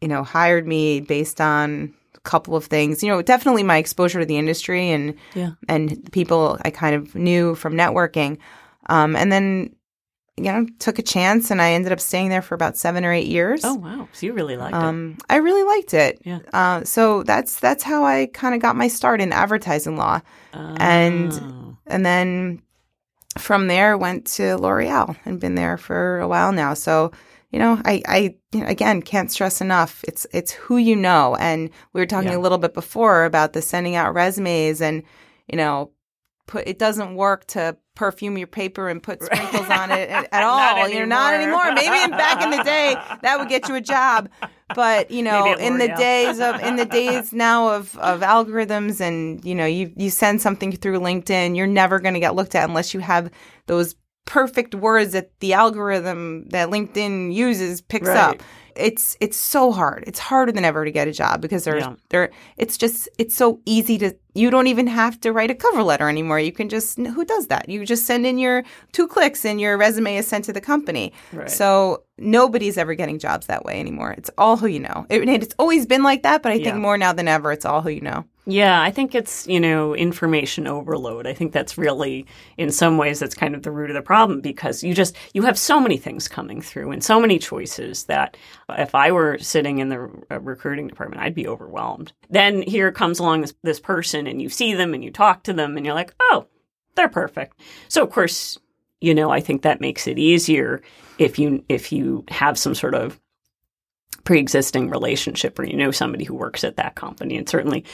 you 0.00 0.08
know, 0.08 0.22
hired 0.22 0.66
me 0.66 1.00
based 1.00 1.40
on 1.40 1.92
a 2.14 2.20
couple 2.20 2.56
of 2.56 2.64
things. 2.64 3.02
You 3.02 3.10
know, 3.10 3.20
definitely 3.22 3.62
my 3.62 3.76
exposure 3.78 4.20
to 4.20 4.26
the 4.26 4.38
industry 4.38 4.90
and 4.90 5.14
Yeah. 5.34 5.50
and 5.68 6.10
people 6.12 6.58
I 6.64 6.70
kind 6.70 6.94
of 6.94 7.14
knew 7.14 7.54
from 7.54 7.74
networking. 7.74 8.38
Um, 8.88 9.16
and 9.16 9.30
then, 9.32 9.74
you 10.38 10.44
know, 10.44 10.66
took 10.78 10.98
a 10.98 11.02
chance 11.02 11.50
and 11.50 11.60
I 11.60 11.72
ended 11.72 11.92
up 11.92 12.00
staying 12.00 12.28
there 12.28 12.42
for 12.42 12.54
about 12.54 12.76
seven 12.76 13.04
or 13.04 13.12
eight 13.12 13.26
years. 13.26 13.62
Oh 13.64 13.74
wow. 13.74 14.08
So 14.12 14.26
you 14.26 14.32
really 14.32 14.56
liked 14.56 14.74
it. 14.76 14.82
Um, 14.82 15.16
I 15.28 15.36
really 15.36 15.62
liked 15.64 15.92
it. 15.94 16.20
Yeah. 16.24 16.38
Uh, 16.52 16.84
so 16.84 17.22
that's 17.22 17.58
that's 17.58 17.82
how 17.82 18.04
I 18.04 18.26
kind 18.32 18.54
of 18.54 18.60
got 18.62 18.76
my 18.76 18.88
start 18.88 19.20
in 19.20 19.32
advertising 19.32 19.96
law, 19.96 20.20
and 20.52 21.32
Oh. 21.32 21.76
and 21.86 22.04
then 22.06 22.60
from 23.38 23.66
there 23.66 23.96
went 23.98 24.26
to 24.26 24.56
L'Oreal 24.56 25.16
and 25.24 25.40
been 25.40 25.54
there 25.54 25.76
for 25.76 26.20
a 26.20 26.28
while 26.28 26.52
now. 26.52 26.74
So 26.74 27.12
you 27.50 27.58
know, 27.60 27.80
I 27.84 28.02
I 28.06 28.36
you 28.52 28.60
know, 28.60 28.66
again 28.66 29.02
can't 29.02 29.30
stress 29.30 29.60
enough. 29.60 30.04
It's 30.08 30.26
it's 30.32 30.52
who 30.52 30.76
you 30.78 30.96
know, 30.96 31.36
and 31.36 31.70
we 31.92 32.00
were 32.00 32.06
talking 32.06 32.30
Yeah. 32.32 32.36
a 32.38 32.40
little 32.40 32.58
bit 32.58 32.74
before 32.74 33.24
about 33.24 33.52
the 33.52 33.62
sending 33.62 33.94
out 33.96 34.14
resumes 34.14 34.80
and 34.80 35.02
you 35.46 35.56
know. 35.56 35.92
Put, 36.48 36.68
it 36.68 36.78
doesn't 36.78 37.16
work 37.16 37.44
to 37.48 37.76
perfume 37.96 38.38
your 38.38 38.46
paper 38.46 38.88
and 38.88 39.02
put 39.02 39.20
sprinkles 39.24 39.68
on 39.68 39.90
it 39.90 40.08
at, 40.10 40.28
at 40.32 40.42
all. 40.44 40.58
Not 40.58 40.92
You're 40.92 41.06
not 41.06 41.34
anymore. 41.34 41.72
Maybe 41.72 42.04
in, 42.04 42.10
back 42.10 42.40
in 42.42 42.50
the 42.50 42.62
day 42.62 42.94
that 43.22 43.38
would 43.40 43.48
get 43.48 43.68
you 43.68 43.74
a 43.74 43.80
job, 43.80 44.28
but 44.76 45.10
you 45.10 45.22
know, 45.24 45.54
in 45.54 45.78
the 45.78 45.88
days 45.88 46.38
of 46.38 46.60
in 46.60 46.76
the 46.76 46.84
days 46.84 47.32
now 47.32 47.74
of 47.74 47.96
of 47.98 48.20
algorithms 48.20 49.00
and 49.00 49.44
you 49.44 49.54
know, 49.56 49.66
you 49.66 49.92
you 49.96 50.10
send 50.10 50.40
something 50.40 50.70
through 50.70 51.00
LinkedIn, 51.00 51.56
you're 51.56 51.66
never 51.66 51.98
going 51.98 52.14
to 52.14 52.20
get 52.20 52.36
looked 52.36 52.54
at 52.54 52.68
unless 52.68 52.94
you 52.94 53.00
have 53.00 53.30
those 53.66 53.96
perfect 54.26 54.74
words 54.74 55.12
that 55.12 55.30
the 55.40 55.52
algorithm 55.54 56.48
that 56.50 56.68
LinkedIn 56.68 57.32
uses 57.32 57.80
picks 57.80 58.08
Right. 58.08 58.16
up. 58.16 58.42
It's 58.78 59.16
it's 59.20 59.36
so 59.36 59.72
hard. 59.72 60.04
It's 60.06 60.18
harder 60.18 60.52
than 60.52 60.64
ever 60.64 60.84
to 60.84 60.90
get 60.90 61.08
a 61.08 61.12
job 61.12 61.40
because 61.40 61.64
there's 61.64 61.84
Yeah. 61.84 61.94
there 62.10 62.30
it's 62.56 62.76
just 62.76 63.08
it's 63.18 63.34
so 63.34 63.60
easy 63.66 63.98
to 63.98 64.14
you 64.34 64.50
don't 64.50 64.66
even 64.66 64.86
have 64.86 65.18
to 65.20 65.32
write 65.32 65.50
a 65.50 65.54
cover 65.54 65.82
letter 65.82 66.08
anymore. 66.10 66.38
You 66.38 66.52
can 66.52 66.68
just 66.68 66.98
who 66.98 67.24
does 67.24 67.46
that? 67.46 67.68
You 67.68 67.84
just 67.86 68.04
send 68.06 68.26
in 68.26 68.38
your 68.38 68.64
two 68.92 69.08
clicks 69.08 69.44
and 69.44 69.60
your 69.60 69.78
resume 69.78 70.16
is 70.16 70.26
sent 70.26 70.44
to 70.46 70.52
the 70.52 70.60
company. 70.60 71.12
Right. 71.32 71.50
So 71.50 72.02
nobody's 72.18 72.76
ever 72.78 72.94
getting 72.94 73.18
jobs 73.18 73.46
that 73.46 73.64
way 73.64 73.80
anymore. 73.80 74.12
It's 74.18 74.30
all 74.38 74.56
who 74.56 74.66
you 74.66 74.80
know. 74.80 75.06
It, 75.08 75.28
it's 75.28 75.54
always 75.58 75.86
been 75.86 76.02
like 76.02 76.22
that, 76.22 76.42
but 76.42 76.52
I 76.52 76.56
Yeah. 76.56 76.64
think 76.64 76.76
more 76.78 76.98
now 76.98 77.12
than 77.12 77.28
ever, 77.28 77.52
it's 77.52 77.64
all 77.64 77.80
who 77.82 77.90
you 77.90 78.00
know. 78.00 78.24
Yeah, 78.48 78.80
I 78.80 78.92
think 78.92 79.14
it's, 79.16 79.44
you 79.48 79.58
know, 79.58 79.92
information 79.96 80.68
overload. 80.68 81.26
I 81.26 81.34
think 81.34 81.52
that's 81.52 81.76
really, 81.76 82.26
in 82.56 82.70
some 82.70 82.96
ways, 82.96 83.18
that's 83.18 83.34
kind 83.34 83.56
of 83.56 83.64
the 83.64 83.72
root 83.72 83.90
of 83.90 83.94
the 83.94 84.02
problem 84.02 84.40
because 84.40 84.84
you 84.84 84.94
just, 84.94 85.16
you 85.34 85.42
have 85.42 85.58
so 85.58 85.80
many 85.80 85.96
things 85.96 86.28
coming 86.28 86.60
through 86.62 86.92
and 86.92 87.02
so 87.02 87.18
many 87.20 87.40
choices 87.40 88.04
that 88.04 88.36
if 88.70 88.94
I 88.94 89.12
were 89.12 89.38
sitting 89.38 89.78
in 89.78 89.88
the 89.88 90.10
uh, 90.30 90.40
recruiting 90.40 90.88
department, 90.88 91.22
I'd 91.22 91.34
be 91.34 91.46
overwhelmed. 91.46 92.12
Then 92.30 92.62
here 92.62 92.90
comes 92.90 93.18
along 93.18 93.42
this, 93.42 93.54
this 93.62 93.80
person 93.80 94.26
and 94.26 94.42
you 94.42 94.48
see 94.48 94.74
them 94.74 94.94
and 94.94 95.04
you 95.04 95.10
talk 95.10 95.44
to 95.44 95.52
them 95.52 95.76
and 95.76 95.86
you're 95.86 95.94
like, 95.94 96.14
oh, 96.20 96.46
they're 96.94 97.08
perfect. 97.08 97.60
So, 97.88 98.02
of 98.02 98.10
course, 98.10 98.58
you 99.00 99.14
know, 99.14 99.30
I 99.30 99.40
think 99.40 99.62
that 99.62 99.80
makes 99.80 100.06
it 100.06 100.18
easier 100.18 100.82
if 101.18 101.38
you, 101.38 101.64
if 101.68 101.92
you 101.92 102.24
have 102.28 102.58
some 102.58 102.74
sort 102.74 102.94
of 102.94 103.20
pre-existing 104.24 104.90
relationship 104.90 105.58
or 105.58 105.64
you 105.64 105.76
know 105.76 105.92
somebody 105.92 106.24
who 106.24 106.34
works 106.34 106.64
at 106.64 106.76
that 106.76 106.96
company 106.96 107.36
and 107.36 107.48
certainly 107.48 107.84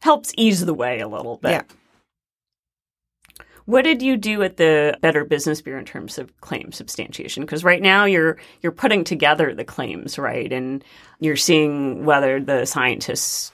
helps 0.00 0.32
ease 0.36 0.64
the 0.64 0.74
way 0.74 1.00
a 1.00 1.08
little 1.08 1.36
bit. 1.36 1.50
Yeah. 1.50 1.62
What 3.66 3.82
did 3.82 4.02
you 4.02 4.16
do 4.16 4.42
at 4.42 4.56
the 4.56 4.98
Better 5.00 5.24
Business 5.24 5.60
Bureau 5.62 5.80
in 5.80 5.86
terms 5.86 6.18
of 6.18 6.40
claim 6.40 6.72
substantiation? 6.72 7.42
Because 7.42 7.64
right 7.64 7.82
now 7.82 8.04
you're 8.04 8.38
you're 8.60 8.72
putting 8.72 9.04
together 9.04 9.54
the 9.54 9.64
claims, 9.64 10.18
right? 10.18 10.52
And 10.52 10.84
you're 11.20 11.36
seeing 11.36 12.04
whether 12.04 12.40
the 12.40 12.66
scientists 12.66 13.52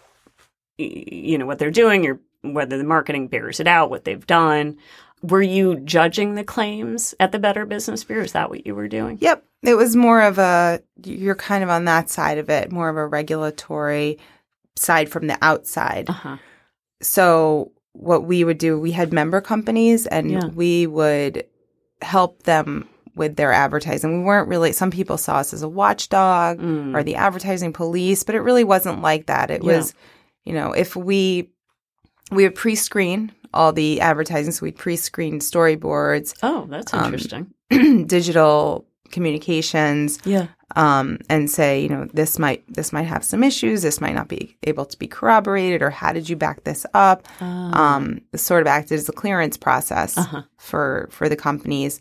you 0.78 1.36
know 1.36 1.46
what 1.46 1.58
they're 1.58 1.70
doing 1.70 2.06
or 2.06 2.20
whether 2.42 2.78
the 2.78 2.84
marketing 2.84 3.28
bears 3.28 3.60
it 3.60 3.66
out, 3.66 3.90
what 3.90 4.04
they've 4.04 4.26
done. 4.26 4.76
Were 5.22 5.42
you 5.42 5.80
judging 5.80 6.36
the 6.36 6.44
claims 6.44 7.14
at 7.18 7.32
the 7.32 7.40
Better 7.40 7.66
Business 7.66 8.04
Bureau? 8.04 8.22
Is 8.22 8.32
that 8.32 8.50
what 8.50 8.64
you 8.64 8.74
were 8.74 8.86
doing? 8.86 9.18
Yep. 9.20 9.44
It 9.62 9.74
was 9.74 9.96
more 9.96 10.22
of 10.22 10.38
a, 10.38 10.80
you're 11.02 11.34
kind 11.34 11.64
of 11.64 11.70
on 11.70 11.86
that 11.86 12.08
side 12.08 12.38
of 12.38 12.48
it, 12.48 12.70
more 12.70 12.88
of 12.88 12.96
a 12.96 13.06
regulatory 13.06 14.18
side 14.76 15.08
from 15.08 15.26
the 15.26 15.36
outside. 15.42 16.08
Uh-huh. 16.08 16.36
So 17.00 17.72
what 17.98 18.24
we 18.24 18.44
would 18.44 18.58
do, 18.58 18.78
we 18.78 18.92
had 18.92 19.12
member 19.12 19.40
companies 19.40 20.06
and 20.06 20.30
Yeah. 20.30 20.46
we 20.54 20.86
would 20.86 21.44
help 22.00 22.44
them 22.44 22.88
with 23.16 23.34
their 23.36 23.52
advertising. 23.52 24.18
We 24.20 24.24
weren't 24.24 24.46
really, 24.48 24.70
some 24.72 24.90
people 24.92 25.18
saw 25.18 25.36
us 25.38 25.52
as 25.52 25.62
a 25.62 25.68
watchdog 25.68 26.58
Mm. 26.60 26.94
or 26.96 27.02
the 27.02 27.16
advertising 27.16 27.72
police, 27.72 28.22
but 28.22 28.36
it 28.36 28.40
really 28.40 28.62
wasn't 28.64 29.02
like 29.02 29.26
that. 29.26 29.50
It 29.50 29.64
Yeah. 29.64 29.76
was, 29.78 29.94
you 30.44 30.52
know, 30.52 30.72
if 30.72 30.94
we, 30.94 31.50
we 32.30 32.44
would 32.44 32.54
pre-screen 32.54 33.32
all 33.52 33.72
the 33.72 34.00
advertising. 34.00 34.52
So 34.52 34.64
we'd 34.66 34.76
pre-screen 34.76 35.40
storyboards, 35.40 36.34
Oh, 36.42 36.66
that's 36.70 36.94
Um, 36.94 37.04
interesting. 37.06 37.46
digital 38.06 38.86
communications, 39.10 40.18
yeah. 40.24 40.46
Um, 40.76 41.18
and 41.28 41.50
say, 41.50 41.80
you 41.82 41.88
know, 41.88 42.06
this 42.12 42.38
might 42.38 42.62
this 42.72 42.92
might 42.92 43.06
have 43.06 43.24
some 43.24 43.42
issues. 43.42 43.82
This 43.82 44.00
might 44.00 44.14
not 44.14 44.28
be 44.28 44.56
able 44.64 44.84
to 44.86 44.98
be 44.98 45.06
corroborated, 45.06 45.82
or 45.82 45.90
how 45.90 46.12
did 46.12 46.28
you 46.28 46.36
back 46.36 46.64
this 46.64 46.84
up? 46.94 47.26
Um, 47.40 48.20
sort 48.36 48.62
of 48.62 48.66
acted 48.66 48.94
as 48.98 49.08
a 49.08 49.12
clearance 49.12 49.56
process 49.56 50.16
Uh-huh. 50.18 50.42
for 50.58 51.08
for 51.10 51.28
the 51.28 51.36
companies, 51.36 52.00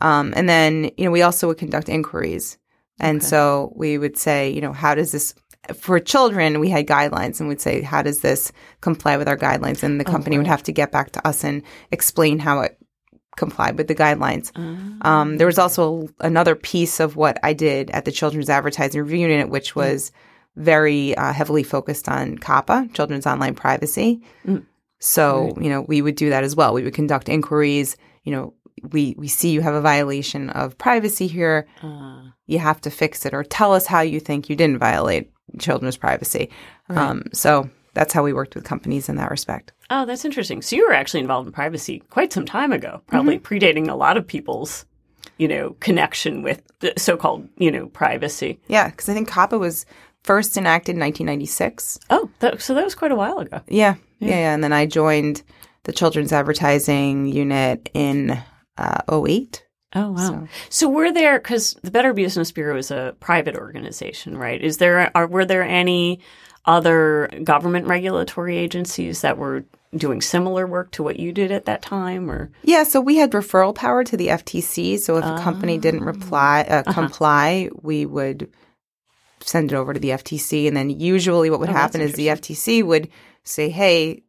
um, 0.00 0.32
and 0.36 0.48
then 0.48 0.90
you 0.96 1.04
know 1.04 1.10
we 1.10 1.22
also 1.22 1.46
would 1.48 1.58
conduct 1.58 1.88
inquiries, 1.88 2.58
and 2.98 3.18
Okay. 3.20 3.26
so 3.26 3.72
we 3.76 3.98
would 3.98 4.16
say, 4.18 4.50
you 4.50 4.60
know, 4.60 4.72
how 4.72 4.94
does 4.94 5.12
this 5.12 5.34
for 5.74 6.00
children, 6.00 6.58
we 6.58 6.70
had 6.70 6.86
guidelines 6.86 7.38
and 7.38 7.46
we'd 7.48 7.60
say, 7.60 7.82
how 7.82 8.00
does 8.02 8.22
this 8.22 8.50
comply 8.80 9.18
with 9.18 9.28
our 9.28 9.36
guidelines? 9.36 9.82
And 9.82 10.00
the 10.00 10.06
Oh, 10.08 10.10
company 10.10 10.38
would 10.38 10.46
have 10.46 10.62
to 10.64 10.72
get 10.72 10.90
back 10.90 11.10
to 11.12 11.28
us 11.28 11.44
and 11.44 11.62
explain 11.92 12.38
how 12.38 12.60
it 12.62 12.78
complied 13.40 13.76
with 13.76 13.88
the 13.88 13.94
guidelines. 13.94 14.52
Ah. 14.54 15.20
Um, 15.20 15.38
there 15.38 15.46
was 15.46 15.58
also 15.58 16.08
another 16.20 16.54
piece 16.54 17.00
of 17.00 17.16
what 17.16 17.38
I 17.42 17.52
did 17.54 17.90
at 17.90 18.04
the 18.04 18.12
Children's 18.12 18.50
Advertising 18.50 19.00
Review 19.00 19.26
Unit, 19.28 19.48
which 19.48 19.74
was 19.74 20.12
very 20.56 21.16
uh, 21.16 21.32
heavily 21.32 21.64
focused 21.64 22.08
on 22.08 22.36
COPPA, 22.38 22.94
Children's 22.94 23.26
Online 23.26 23.54
Privacy. 23.54 24.22
Mm. 24.46 24.66
So, 24.98 25.54
you 25.58 25.70
know, 25.70 25.80
we 25.80 26.02
would 26.02 26.16
do 26.16 26.28
that 26.30 26.44
as 26.44 26.54
well. 26.54 26.74
We 26.74 26.84
would 26.84 26.94
conduct 26.94 27.28
inquiries. 27.28 27.96
You 28.24 28.32
know, 28.32 28.54
we 28.92 29.14
we 29.16 29.28
see 29.28 29.50
you 29.50 29.62
have 29.62 29.74
a 29.74 29.80
violation 29.80 30.50
of 30.50 30.76
privacy 30.76 31.26
here. 31.26 31.66
Ah. 31.82 32.34
You 32.46 32.58
have 32.58 32.80
to 32.82 32.90
fix 32.90 33.24
it, 33.26 33.32
or 33.32 33.42
tell 33.44 33.72
us 33.72 33.86
how 33.86 34.02
you 34.02 34.20
think 34.20 34.50
you 34.50 34.56
didn't 34.56 34.78
violate 34.78 35.32
children's 35.58 35.96
privacy. 35.96 36.50
Um, 36.88 37.22
so 37.32 37.70
that's 37.94 38.12
how 38.12 38.22
we 38.22 38.32
worked 38.32 38.54
with 38.54 38.64
companies 38.64 39.08
in 39.08 39.16
that 39.16 39.30
respect. 39.30 39.72
Oh, 39.90 40.04
that's 40.06 40.24
interesting. 40.24 40.62
So 40.62 40.76
you 40.76 40.86
were 40.86 40.94
actually 40.94 41.20
involved 41.20 41.46
in 41.48 41.52
privacy 41.52 42.02
quite 42.10 42.32
some 42.32 42.44
time 42.46 42.72
ago, 42.72 43.02
probably 43.06 43.38
Mm-hmm. 43.38 43.54
predating 43.54 43.88
a 43.88 43.94
lot 43.94 44.16
of 44.16 44.26
people's, 44.26 44.84
you 45.38 45.48
know, 45.48 45.76
connection 45.80 46.42
with 46.42 46.62
the 46.80 46.92
so-called, 46.96 47.48
you 47.56 47.70
know, 47.70 47.86
privacy. 47.86 48.60
Yeah, 48.68 48.88
because 48.90 49.08
I 49.08 49.14
think 49.14 49.28
COPPA 49.28 49.58
was 49.58 49.86
first 50.22 50.56
enacted 50.56 50.94
in 50.96 51.00
1996. 51.00 51.98
Oh, 52.10 52.30
that, 52.40 52.60
so 52.60 52.74
that 52.74 52.84
was 52.84 52.94
quite 52.94 53.12
a 53.12 53.16
while 53.16 53.38
ago. 53.38 53.60
Yeah, 53.68 53.96
yeah, 54.18 54.28
yeah. 54.28 54.54
And 54.54 54.62
then 54.62 54.72
I 54.72 54.86
joined 54.86 55.42
the 55.84 55.92
children's 55.92 56.32
advertising 56.32 57.26
unit 57.26 57.88
in 57.94 58.38
uh, 58.78 59.00
08. 59.10 59.64
Oh, 59.94 60.12
wow. 60.12 60.16
So- 60.16 60.48
So, 60.68 60.88
were 60.88 61.12
there 61.12 61.38
because 61.38 61.74
the 61.82 61.90
Better 61.90 62.12
Business 62.12 62.52
Bureau 62.52 62.76
is 62.76 62.90
a 62.90 63.14
private 63.20 63.56
organization, 63.56 64.36
right? 64.38 64.62
Is 64.62 64.76
there 64.78 65.10
are 65.16 65.26
were 65.26 65.44
there 65.44 65.62
any 65.64 66.20
other 66.66 67.28
government 67.42 67.86
regulatory 67.86 68.56
agencies 68.56 69.22
that 69.22 69.38
were 69.38 69.64
doing 69.96 70.20
similar 70.20 70.66
work 70.68 70.92
to 70.92 71.02
what 71.02 71.18
you 71.18 71.32
did 71.32 71.50
at 71.50 71.64
that 71.64 71.82
time, 71.82 72.30
or 72.30 72.50
Yeah, 72.62 72.84
so 72.84 73.00
we 73.00 73.16
had 73.16 73.32
referral 73.32 73.74
power 73.74 74.04
to 74.04 74.16
the 74.16 74.28
FTC. 74.28 74.96
So 74.98 75.16
if 75.16 75.24
a 75.24 75.38
company 75.42 75.78
didn't 75.78 76.04
reply, 76.04 76.64
uh, 76.68 76.82
Uh-huh. 76.86 76.92
comply, 76.92 77.70
we 77.82 78.06
would 78.06 78.48
send 79.40 79.72
it 79.72 79.74
over 79.74 79.92
to 79.94 79.98
the 79.98 80.10
FTC. 80.12 80.68
And 80.68 80.76
then 80.76 80.90
usually 80.90 81.50
what 81.50 81.58
would 81.58 81.70
Oh, 81.70 81.72
happen 81.72 82.00
is 82.02 82.12
the 82.12 82.28
FTC 82.28 82.82
would 82.84 83.08
say, 83.42 83.68
hey, 83.70 84.22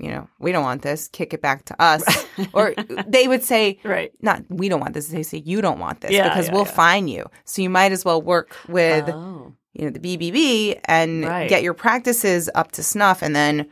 you 0.00 0.10
know, 0.10 0.28
we 0.38 0.52
don't 0.52 0.64
want 0.64 0.82
this, 0.82 1.08
kick 1.08 1.34
it 1.34 1.42
back 1.42 1.64
to 1.66 1.82
us. 1.82 2.02
or 2.52 2.74
they 3.06 3.28
would 3.28 3.42
say, 3.42 3.78
right? 3.84 4.12
not 4.22 4.42
we 4.48 4.68
don't 4.68 4.80
want 4.80 4.94
this. 4.94 5.08
They 5.08 5.22
say 5.22 5.38
you 5.38 5.60
don't 5.60 5.78
want 5.78 6.00
this 6.00 6.10
Yeah, 6.12 6.28
because 6.28 6.48
yeah, 6.48 6.54
we'll 6.54 6.64
yeah. 6.64 6.72
fine 6.72 7.08
you. 7.08 7.26
So 7.44 7.62
you 7.62 7.70
might 7.70 7.92
as 7.92 8.04
well 8.04 8.20
work 8.22 8.56
with 8.68 9.08
oh, 9.08 9.52
you 9.74 9.84
know 9.84 9.90
the 9.90 10.00
BBB 10.00 10.80
and 10.86 11.24
Right. 11.24 11.48
get 11.48 11.62
your 11.62 11.74
practices 11.74 12.48
up 12.54 12.72
to 12.72 12.82
snuff, 12.82 13.22
and 13.22 13.36
then 13.36 13.68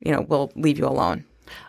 you 0.00 0.12
know 0.12 0.20
we'll 0.28 0.52
leave 0.54 0.78
you 0.78 0.86
alone. 0.86 1.24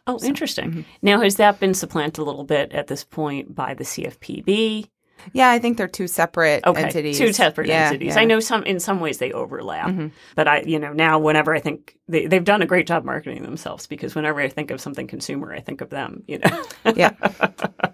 oh, 0.08 0.20
interesting. 0.24 0.72
mm-hmm. 0.72 0.82
Now, 1.02 1.22
has 1.22 1.36
that 1.36 1.60
been 1.60 1.74
supplanted 1.74 2.20
a 2.20 2.24
little 2.24 2.44
bit 2.46 2.72
at 2.74 2.88
this 2.88 3.04
point 3.04 3.56
by 3.56 3.74
the 3.74 3.84
CFPB? 3.84 4.88
Yeah, 5.34 5.50
I 5.50 5.60
think 5.60 5.78
they're 5.78 5.88
two 5.88 6.08
separate 6.08 6.66
Okay, 6.66 6.84
entities. 6.84 7.18
two 7.18 7.34
separate 7.34 7.68
Yeah, 7.68 7.88
entities. 7.88 8.16
yeah. 8.16 8.22
I 8.22 8.26
know 8.26 8.40
some 8.40 8.64
in 8.64 8.80
some 8.80 9.00
ways 9.00 9.18
they 9.18 9.32
overlap, 9.32 9.90
Mhm. 9.90 10.12
but 10.36 10.48
I, 10.48 10.62
you 10.62 10.80
know, 10.80 10.94
now 10.94 11.20
whenever 11.20 11.54
I 11.56 11.60
think 11.60 11.98
they, 12.08 12.26
they've 12.28 12.44
done 12.44 12.62
a 12.62 12.66
great 12.66 12.88
job 12.88 13.04
marketing 13.06 13.44
themselves 13.44 13.88
because 13.88 14.16
whenever 14.16 14.40
I 14.42 14.50
think 14.50 14.72
of 14.72 14.80
something 14.82 15.08
consumer, 15.08 15.54
I 15.54 15.60
think 15.60 15.82
of 15.82 15.90
them. 15.90 16.24
You 16.28 16.40
know. 16.40 16.64
Yeah. 16.96 17.12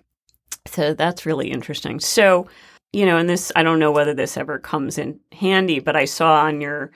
So 0.68 0.94
that's 0.94 1.26
really 1.26 1.52
interesting. 1.52 2.00
So, 2.00 2.48
you 2.94 3.06
know, 3.06 3.18
and 3.18 3.28
this 3.30 3.52
I 3.56 3.64
don't 3.64 3.80
know 3.80 3.92
whether 3.92 4.14
this 4.14 4.38
ever 4.38 4.58
comes 4.60 4.98
in 4.98 5.20
handy, 5.32 5.80
but 5.80 5.96
I 5.96 6.06
saw 6.06 6.42
on 6.46 6.62
your 6.62 6.92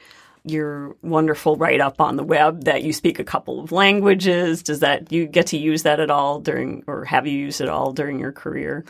your 0.45 0.95
wonderful 1.01 1.55
write 1.57 1.81
up 1.81 1.99
on 1.99 2.15
the 2.17 2.23
web 2.23 2.65
that 2.65 2.83
you 2.83 2.93
speak 2.93 3.17
a 3.19 3.23
couple 3.23 3.59
of 3.59 3.71
languages. 3.71 4.61
Does 4.63 4.79
that 4.81 5.11
you 5.11 5.25
get 5.25 5.47
to 5.47 5.57
use 5.57 5.83
that 5.83 5.99
at 5.99 6.11
all 6.11 6.39
during 6.39 6.83
or 6.87 7.03
have 7.05 7.25
you 7.27 7.37
used 7.37 7.59
it 7.61 7.67
all 7.67 7.91
during 7.91 8.19
your 8.19 8.31
career? 8.31 8.85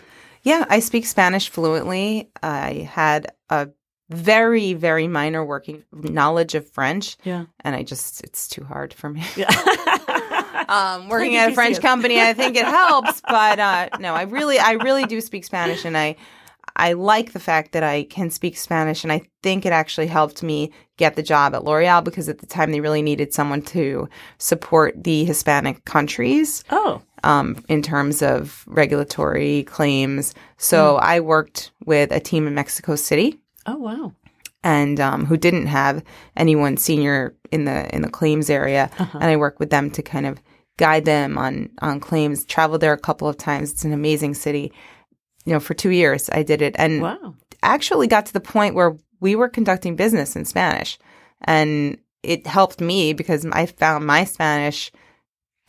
Yeah, 0.45 0.63
I 0.69 0.79
speak 0.79 1.07
Spanish 1.07 1.49
fluently. 1.49 2.29
I 2.41 2.87
had 2.91 3.33
a 3.49 3.69
very, 4.09 4.73
very 4.73 5.07
minor 5.07 5.43
working 5.43 5.83
knowledge 5.91 6.53
of 6.53 6.69
French, 6.69 7.17
Yeah. 7.23 7.45
and 7.61 7.75
I 7.75 7.81
just, 7.81 8.23
it's 8.23 8.47
too 8.47 8.63
hard 8.63 8.93
for 8.93 9.09
me. 9.09 9.23
Yeah. 9.35 9.49
um, 10.69 11.09
working 11.09 11.35
at 11.35 11.49
a 11.49 11.53
French 11.55 11.81
company, 11.81 12.21
I 12.21 12.33
think 12.33 12.55
it 12.57 12.65
helps, 12.65 13.21
but 13.27 13.59
uh, 13.59 13.89
no, 13.99 14.13
I 14.13 14.21
really, 14.21 14.59
I 14.59 14.73
really 14.73 15.05
do 15.05 15.19
speak 15.19 15.45
Spanish, 15.45 15.83
and 15.83 15.97
I, 15.97 16.15
I 16.75 16.93
like 16.93 17.33
the 17.33 17.39
fact 17.39 17.71
that 17.71 17.81
I 17.81 18.03
can 18.03 18.29
speak 18.29 18.55
Spanish, 18.55 19.03
and 19.03 19.11
I 19.11 19.23
think 19.41 19.65
it 19.65 19.73
actually 19.73 20.07
helped 20.07 20.43
me 20.43 20.71
get 20.97 21.15
the 21.15 21.23
job 21.23 21.55
at 21.55 21.63
L'Oreal 21.63 22.03
because 22.03 22.29
at 22.29 22.37
the 22.37 22.45
time 22.45 22.71
they 22.71 22.81
really 22.81 23.01
needed 23.01 23.33
someone 23.33 23.63
to 23.63 24.07
support 24.37 25.03
the 25.03 25.25
Hispanic 25.25 25.85
countries 25.85 26.63
oh. 26.69 27.01
Um, 27.25 27.63
in 27.67 27.81
terms 27.81 28.21
of 28.21 28.63
regulatory 28.67 29.63
claims. 29.63 30.33
So 30.57 30.97
I 30.97 31.19
worked 31.19 31.71
with 31.85 32.11
a 32.11 32.19
team 32.19 32.47
in 32.47 32.53
Mexico 32.55 32.95
City 32.95 33.39
Oh 33.65 33.77
wow. 33.77 34.13
and 34.63 34.99
um, 34.99 35.25
who 35.25 35.35
didn't 35.37 35.67
have 35.67 36.03
anyone 36.37 36.77
senior 36.77 37.35
in 37.51 37.65
the 37.65 37.93
in 37.95 38.01
the 38.01 38.09
claims 38.09 38.49
area, 38.49 38.89
Uh-huh. 38.99 39.19
and 39.21 39.29
I 39.31 39.35
worked 39.37 39.59
with 39.59 39.69
them 39.71 39.89
to 39.91 40.01
kind 40.03 40.25
of 40.25 40.39
guide 40.77 41.05
them 41.05 41.37
on 41.37 41.69
on 41.81 41.99
claims. 41.99 42.45
Traveled 42.45 42.81
there 42.81 42.93
a 42.93 42.97
couple 43.07 43.27
of 43.27 43.37
times. 43.37 43.71
It's 43.71 43.85
an 43.85 43.93
amazing 43.93 44.33
city. 44.35 44.71
You 45.45 45.53
know, 45.53 45.59
for 45.59 45.73
two 45.73 45.91
years 45.91 46.29
I 46.29 46.43
did 46.43 46.61
it, 46.61 46.75
and 46.77 47.01
Wow. 47.01 47.35
actually 47.61 48.07
got 48.07 48.25
to 48.27 48.33
the 48.33 48.39
point 48.53 48.75
where 48.75 48.95
we 49.19 49.35
were 49.35 49.49
conducting 49.49 49.95
business 49.95 50.35
in 50.35 50.45
Spanish, 50.45 50.97
and 51.41 51.97
it 52.23 52.45
helped 52.47 52.81
me 52.81 53.13
because 53.13 53.45
I 53.45 53.65
found 53.67 54.05
my 54.05 54.25
Spanish, 54.25 54.91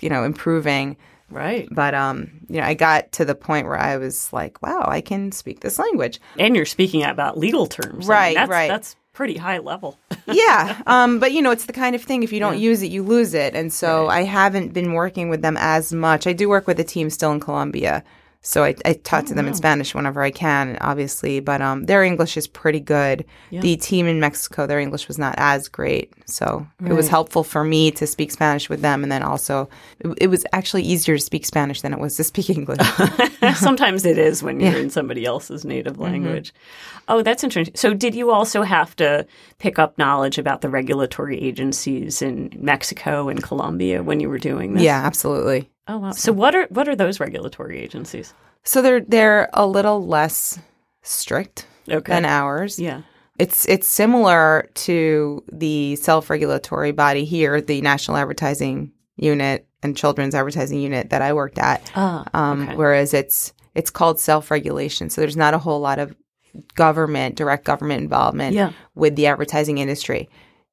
you 0.02 0.08
know, 0.10 0.24
improving. 0.24 0.96
Right. 1.30 1.68
But 1.70 1.94
um, 1.94 2.30
you 2.48 2.60
know, 2.60 2.66
I 2.66 2.74
got 2.74 3.12
to 3.12 3.24
the 3.24 3.34
point 3.34 3.66
where 3.66 3.78
I 3.78 3.96
was 3.96 4.32
like, 4.32 4.62
wow, 4.62 4.84
I 4.86 5.00
can 5.00 5.32
speak 5.32 5.60
this 5.60 5.78
language. 5.78 6.20
And 6.38 6.54
you're 6.54 6.64
speaking 6.66 7.02
about 7.02 7.36
legal 7.38 7.66
terms. 7.66 7.92
I 7.94 7.98
mean, 7.98 8.08
Right, 8.08 8.34
that's, 8.36 8.50
right. 8.50 8.68
That's 8.68 8.96
pretty 9.12 9.36
high 9.36 9.58
level. 9.58 9.98
yeah. 10.26 10.80
Um, 10.86 11.18
but 11.18 11.32
you 11.32 11.42
know, 11.42 11.50
it's 11.50 11.66
the 11.66 11.72
kind 11.72 11.96
of 11.96 12.02
thing 12.02 12.22
if 12.22 12.32
you 12.32 12.38
don't 12.38 12.54
Yeah. 12.54 12.68
use 12.70 12.82
it, 12.82 12.90
you 12.92 13.02
lose 13.02 13.34
it. 13.34 13.54
And 13.54 13.72
so 13.72 14.06
Right. 14.06 14.18
I 14.18 14.22
haven't 14.24 14.72
been 14.72 14.92
working 14.92 15.28
with 15.28 15.42
them 15.42 15.56
as 15.58 15.92
much. 15.92 16.26
I 16.26 16.32
do 16.32 16.48
work 16.48 16.66
with 16.66 16.78
a 16.78 16.84
team 16.84 17.10
still 17.10 17.32
in 17.32 17.40
Colombia. 17.40 18.04
So 18.46 18.62
I, 18.62 18.76
I 18.84 18.92
talk 18.92 19.26
to 19.26 19.34
them 19.34 19.48
in. 19.48 19.54
Spanish 19.54 19.92
whenever 19.92 20.22
I 20.22 20.30
can, 20.30 20.78
obviously. 20.80 21.40
But 21.40 21.60
um, 21.60 21.86
their 21.86 22.04
English 22.04 22.36
is 22.36 22.46
pretty 22.46 22.78
good. 22.78 23.24
Yeah. 23.50 23.60
The 23.60 23.76
team 23.76 24.06
in 24.06 24.20
Mexico, 24.20 24.68
their 24.68 24.78
English 24.78 25.08
was 25.08 25.18
not 25.18 25.34
as 25.36 25.66
great. 25.66 26.12
So 26.26 26.64
it 26.86 26.92
was 26.92 27.08
helpful 27.08 27.42
for 27.42 27.64
me 27.64 27.90
to 27.90 28.06
speak 28.06 28.30
Spanish 28.30 28.68
with 28.68 28.82
them. 28.82 29.02
And 29.02 29.10
then 29.10 29.24
also, 29.24 29.68
it, 29.98 30.14
it 30.20 30.26
was 30.28 30.46
actually 30.52 30.82
easier 30.82 31.16
to 31.16 31.20
speak 31.20 31.44
Spanish 31.44 31.80
than 31.80 31.92
it 31.92 31.98
was 31.98 32.16
to 32.18 32.24
speak 32.24 32.48
English. 32.58 32.78
Sometimes 33.56 34.04
it 34.04 34.16
is 34.16 34.44
when 34.44 34.60
you're 34.60 34.78
in 34.78 34.90
somebody 34.90 35.24
else's 35.24 35.64
native 35.64 35.94
Mm-hmm. 35.94 36.02
language. 36.02 36.54
Oh, 37.08 37.22
that's 37.22 37.42
interesting. 37.42 37.74
So, 37.74 37.94
did 37.94 38.14
you 38.14 38.30
also 38.30 38.62
have 38.62 38.94
to 38.96 39.26
pick 39.58 39.78
up 39.78 39.96
knowledge 39.98 40.38
about 40.38 40.60
the 40.60 40.68
regulatory 40.68 41.40
agencies 41.40 42.22
in 42.22 42.52
Mexico 42.56 43.28
and 43.28 43.42
Colombia 43.42 44.02
when 44.02 44.20
you 44.20 44.28
were 44.28 44.38
doing 44.38 44.74
this? 44.74 44.82
yeah, 44.82 45.02
absolutely. 45.04 45.68
Oh, 45.88 45.98
wow. 45.98 46.10
So, 46.12 46.32
what 46.32 46.54
are 46.54 46.66
what 46.70 46.88
are 46.88 46.96
those 46.96 47.20
regulatory 47.20 47.78
agencies? 47.78 48.34
So 48.64 48.82
they're 48.82 49.00
they're 49.00 49.48
a 49.52 49.66
little 49.66 50.04
less 50.06 50.58
strict 51.02 51.66
Okay. 51.88 52.12
than 52.12 52.24
ours. 52.24 52.78
yeah. 52.78 53.02
It's 53.38 53.68
it's 53.68 53.86
similar 53.86 54.68
to 54.74 55.44
the 55.52 55.94
self-regulatory 55.96 56.92
body 56.92 57.24
here, 57.24 57.60
the 57.60 57.80
National 57.82 58.16
Advertising 58.16 58.92
Unit 59.16 59.68
and 59.82 59.96
Children's 59.96 60.34
Advertising 60.34 60.80
Unit 60.80 61.10
that 61.10 61.22
I 61.22 61.32
worked 61.34 61.58
at. 61.58 61.88
Ah. 61.94 62.24
Um, 62.34 62.62
okay. 62.62 62.74
Whereas 62.76 63.12
it's 63.14 63.52
it's 63.74 63.90
called 63.90 64.18
self-regulation, 64.18 65.10
so 65.10 65.20
there's 65.20 65.36
not 65.36 65.52
a 65.54 65.58
whole 65.58 65.80
lot 65.80 65.98
of 65.98 66.16
government, 66.74 67.36
direct 67.36 67.64
government 67.64 68.02
involvement 68.02 68.54
Yeah. 68.54 68.72
with 68.94 69.14
the 69.16 69.26
advertising 69.26 69.78
industry. 69.78 70.28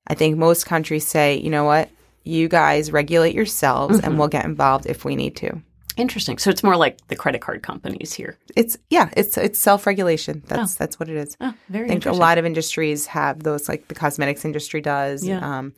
I 0.07 0.15
think 0.15 0.37
most 0.37 0.65
countries 0.65 1.05
say, 1.05 1.35
you 1.37 1.49
know 1.49 1.65
what, 1.65 1.89
you 2.23 2.47
guys 2.47 2.91
regulate 2.91 3.35
yourselves, 3.35 3.97
Mm-hmm. 3.97 4.05
and 4.05 4.19
we'll 4.19 4.27
get 4.29 4.45
involved 4.45 4.85
if 4.85 5.03
we 5.05 5.15
need 5.15 5.35
to. 5.37 5.61
Interesting. 5.95 6.39
So 6.39 6.49
it's 6.49 6.63
more 6.63 6.75
like 6.75 7.05
the 7.09 7.15
credit 7.15 7.41
card 7.41 7.61
companies 7.61 8.13
here. 8.13 8.37
It's 8.55 8.77
yeah, 8.89 9.09
it's 9.15 9.37
it's 9.37 9.59
self-regulation. 9.59 10.41
That's 10.47 10.73
that's 10.75 10.99
what 10.99 11.07
it 11.09 11.17
is. 11.17 11.37
Oh, 11.39 11.53
very 11.69 11.85
I 11.85 11.89
think 11.89 12.05
a 12.07 12.11
lot 12.13 12.37
of 12.39 12.45
industries 12.45 13.05
have 13.07 13.43
those, 13.43 13.69
like 13.69 13.87
the 13.89 13.95
cosmetics 13.95 14.43
industry 14.43 14.81
does. 14.81 15.23
Yeah. 15.23 15.39
Um, 15.59 15.73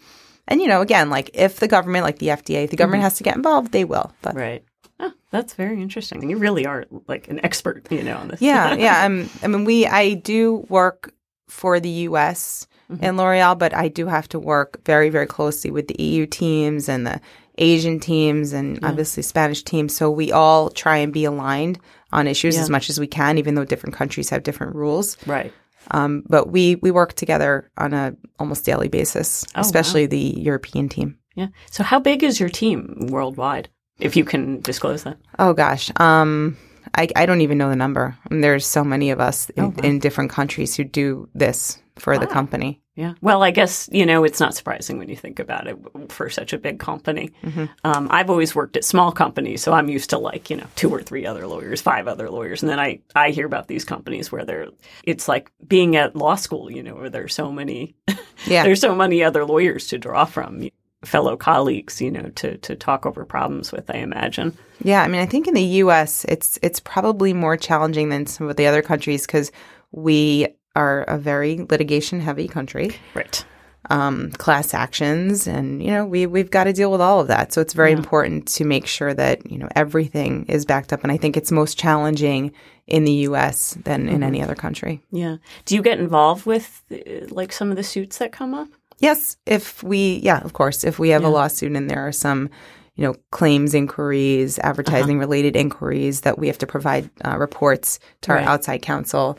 and 0.47 0.61
you 0.61 0.67
know, 0.69 0.79
again, 0.81 1.09
like 1.09 1.31
if 1.33 1.59
the 1.59 1.67
government, 1.67 2.05
like 2.05 2.19
the 2.19 2.27
FDA, 2.27 2.63
if 2.63 2.69
the 2.69 2.77
government 2.77 3.03
has 3.03 3.15
to 3.17 3.23
get 3.23 3.35
involved, 3.35 3.71
they 3.73 3.83
will. 3.83 4.13
But 4.21 4.35
Right. 4.35 4.63
Oh, 5.01 5.11
that's 5.31 5.53
very 5.55 5.81
interesting. 5.81 6.21
And 6.21 6.29
you 6.31 6.37
really 6.37 6.65
are 6.65 6.85
like 7.09 7.27
an 7.27 7.43
expert, 7.43 7.85
you 7.91 8.01
know, 8.03 8.15
on 8.15 8.29
this. 8.29 8.41
yeah, 8.41 8.73
yeah. 8.87 9.03
Um, 9.05 9.29
I 9.43 9.47
mean, 9.47 9.65
we 9.65 9.85
I 9.85 10.13
do 10.13 10.65
work 10.69 11.13
for 11.49 11.81
the 11.81 11.89
U.S. 12.07 12.67
Mm-hmm. 12.91 13.03
in 13.03 13.17
L'Oreal, 13.17 13.57
but 13.57 13.73
I 13.73 13.87
do 13.87 14.05
have 14.05 14.29
to 14.29 14.39
work 14.39 14.79
very, 14.85 15.09
very 15.09 15.25
closely 15.25 15.71
with 15.71 15.87
the 15.87 16.01
EU 16.03 16.27
teams 16.27 16.87
and 16.87 17.07
the 17.07 17.19
Asian 17.57 17.99
teams 17.99 18.53
and 18.53 18.77
obviously 18.83 19.23
Spanish 19.23 19.63
teams. 19.63 19.95
So 19.95 20.11
we 20.11 20.31
all 20.31 20.69
try 20.69 20.97
and 20.97 21.11
be 21.11 21.25
aligned 21.25 21.79
on 22.11 22.27
issues 22.27 22.55
Yeah. 22.55 22.61
as 22.61 22.69
much 22.69 22.89
as 22.91 22.99
we 22.99 23.07
can, 23.07 23.37
even 23.39 23.55
though 23.55 23.65
different 23.65 23.95
countries 23.95 24.29
have 24.29 24.43
different 24.43 24.75
rules. 24.75 25.17
Right. 25.25 25.51
Um, 25.91 26.23
but 26.29 26.51
we 26.51 26.75
we 26.75 26.91
work 26.91 27.13
together 27.13 27.71
on 27.77 27.93
a 27.93 28.15
almost 28.39 28.65
daily 28.65 28.87
basis, 28.87 29.45
Oh, 29.47 29.59
wow. 29.59 29.61
especially 29.61 30.05
the 30.05 30.35
European 30.37 30.87
team. 30.89 31.17
Yeah. 31.35 31.47
So 31.71 31.83
how 31.83 31.99
big 31.99 32.23
is 32.23 32.39
your 32.39 32.49
team 32.49 33.07
worldwide? 33.09 33.69
If 33.99 34.15
you 34.15 34.25
can 34.25 34.61
disclose 34.61 35.03
that. 35.03 35.17
Oh 35.39 35.53
gosh, 35.53 35.89
um, 35.99 36.57
I 36.95 37.07
I 37.15 37.25
don't 37.25 37.41
even 37.41 37.57
know 37.57 37.69
the 37.69 37.75
number. 37.75 38.17
And 38.29 38.43
there's 38.43 38.65
so 38.65 38.83
many 38.83 39.11
of 39.11 39.19
us 39.19 39.49
in, 39.51 39.63
Oh, 39.63 39.67
wow. 39.69 39.83
in 39.83 39.99
different 39.99 40.31
countries 40.31 40.75
who 40.75 40.83
do 40.83 41.29
this 41.35 41.77
for 41.97 42.17
the 42.17 42.27
company. 42.27 42.81
Yeah. 42.95 43.13
Well, 43.21 43.43
I 43.43 43.51
guess, 43.51 43.89
you 43.91 44.05
know, 44.05 44.23
it's 44.23 44.39
not 44.39 44.53
surprising 44.55 44.97
when 44.97 45.09
you 45.09 45.15
think 45.17 45.39
about 45.39 45.67
it 45.67 45.77
for 46.09 46.29
such 46.29 46.53
a 46.53 46.57
big 46.57 46.79
company. 46.79 47.31
Mm-hmm. 47.43 47.65
Um, 47.83 48.07
I've 48.09 48.29
always 48.29 48.55
worked 48.55 48.77
at 48.77 48.85
small 48.85 49.11
companies, 49.11 49.61
so 49.61 49.73
I'm 49.73 49.89
used 49.89 50.09
to 50.11 50.17
like, 50.17 50.49
you 50.49 50.55
know, 50.55 50.67
two 50.75 50.89
or 50.89 51.01
three 51.01 51.25
other 51.25 51.45
lawyers, 51.45 51.81
five 51.81 52.07
other 52.07 52.29
lawyers. 52.29 52.63
And 52.63 52.69
then 52.69 52.79
I, 52.79 52.99
I 53.13 53.31
hear 53.31 53.45
about 53.45 53.67
these 53.67 53.83
companies 53.85 54.31
where 54.31 54.45
they're, 54.45 54.67
it's 55.03 55.27
like 55.27 55.51
being 55.67 55.95
at 55.97 56.15
law 56.15 56.35
school, 56.35 56.71
you 56.71 56.83
know, 56.83 56.95
where 56.95 57.09
there's 57.09 57.35
so 57.35 57.51
many, 57.51 57.95
Yeah, 58.45 58.63
there's 58.63 58.81
so 58.81 58.95
many 58.95 59.23
other 59.23 59.43
lawyers 59.45 59.87
to 59.87 59.97
draw 59.97 60.23
from, 60.25 60.69
fellow 61.05 61.37
colleagues, 61.37 62.01
you 62.01 62.11
know, 62.11 62.29
to, 62.35 62.57
to 62.57 62.75
talk 62.75 63.05
over 63.05 63.25
problems 63.25 63.71
with, 63.71 63.89
I 63.89 63.97
imagine. 63.97 64.57
yeah. 64.83 65.01
I 65.03 65.07
mean, 65.07 65.21
I 65.21 65.25
think 65.25 65.47
in 65.47 65.53
the 65.53 65.61
U.S. 65.61 66.25
it's 66.25 66.59
it's 66.61 66.79
probably 66.79 67.33
more 67.33 67.57
challenging 67.57 68.09
than 68.09 68.25
some 68.25 68.49
of 68.49 68.55
the 68.55 68.67
other 68.67 68.81
countries 68.81 69.25
because 69.25 69.51
we 69.91 70.47
are 70.75 71.03
a 71.03 71.17
very 71.17 71.57
litigation 71.69 72.19
heavy 72.19 72.47
country. 72.47 72.91
Right. 73.13 73.45
um, 73.89 74.31
class 74.31 74.73
actions, 74.73 75.47
and 75.47 75.81
you 75.81 75.91
know 75.91 76.05
we 76.05 76.25
we've 76.25 76.49
got 76.51 76.63
to 76.65 76.73
deal 76.73 76.91
with 76.91 77.01
all 77.01 77.19
of 77.19 77.27
that. 77.27 77.53
So 77.53 77.61
it's 77.61 77.73
very 77.73 77.91
important 77.91 78.47
to 78.57 78.65
make 78.65 78.87
sure 78.87 79.13
that 79.13 79.49
you 79.49 79.57
know 79.59 79.69
everything 79.75 80.45
is 80.47 80.65
backed 80.65 80.91
up. 80.91 81.03
And 81.03 81.11
I 81.11 81.17
think 81.17 81.37
it's 81.37 81.51
most 81.51 81.77
challenging 81.77 82.51
in 82.87 83.03
the 83.05 83.11
U.S. 83.29 83.77
than 83.83 84.09
in 84.09 84.23
any 84.23 84.41
other 84.41 84.55
country. 84.55 85.01
Yeah. 85.11 85.37
Do 85.65 85.75
you 85.75 85.81
get 85.81 85.99
involved 85.99 86.45
with 86.45 86.83
uh, 86.91 87.27
like 87.29 87.51
some 87.51 87.69
of 87.71 87.77
the 87.77 87.83
suits 87.83 88.17
that 88.17 88.31
come 88.31 88.53
up? 88.53 88.69
Yes, 88.99 89.37
if 89.45 89.83
we 89.83 90.19
yeah, 90.23 90.39
of 90.43 90.53
course, 90.53 90.83
if 90.83 90.99
we 90.99 91.09
have 91.09 91.21
Yeah. 91.21 91.27
a 91.27 91.29
lawsuit 91.29 91.73
and 91.75 91.89
there 91.89 92.07
are 92.07 92.11
some 92.11 92.49
you 92.95 93.03
know 93.05 93.15
claims 93.31 93.73
inquiries, 93.73 94.57
advertising 94.59 95.19
related 95.19 95.55
inquiries 95.55 96.21
that 96.21 96.39
we 96.39 96.47
have 96.47 96.57
to 96.59 96.67
provide 96.67 97.09
uh, 97.25 97.37
reports 97.37 97.99
to 98.21 98.31
Right. 98.31 98.43
our 98.45 98.49
outside 98.53 98.81
counsel. 98.81 99.37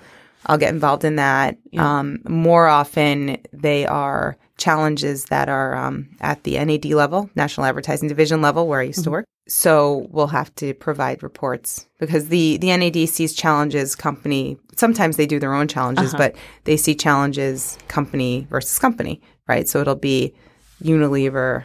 I'll 0.48 0.58
get 0.58 0.72
involved 0.72 1.04
in 1.04 1.16
that. 1.16 1.56
Yeah. 1.72 1.98
Um, 1.98 2.18
more 2.28 2.68
often, 2.68 3.38
they 3.52 3.84
are 3.86 4.36
challenges 4.58 5.24
that 5.26 5.48
are 5.48 5.74
um, 5.74 6.08
at 6.20 6.44
the 6.44 6.56
NAD 6.64 6.84
level, 6.86 7.28
National 7.34 7.66
Advertising 7.66 8.08
Division 8.08 8.40
level, 8.42 8.68
where 8.68 8.80
I 8.80 8.84
used 8.84 9.04
to 9.04 9.10
work. 9.10 9.24
So 9.48 10.06
we'll 10.10 10.28
have 10.28 10.54
to 10.56 10.72
provide 10.74 11.22
reports 11.22 11.86
because 11.98 12.28
the 12.28 12.58
the 12.58 12.76
NAD 12.76 13.08
sees 13.08 13.32
challenges 13.32 13.94
company. 13.96 14.56
Sometimes 14.76 15.16
they 15.16 15.26
do 15.26 15.38
their 15.38 15.54
own 15.54 15.66
challenges, 15.68 16.12
but 16.14 16.34
they 16.64 16.76
see 16.76 16.94
challenges 16.94 17.78
company 17.88 18.46
versus 18.50 18.78
company, 18.78 19.20
right? 19.48 19.68
So 19.68 19.80
it'll 19.80 19.94
be 19.94 20.34
Unilever 20.82 21.64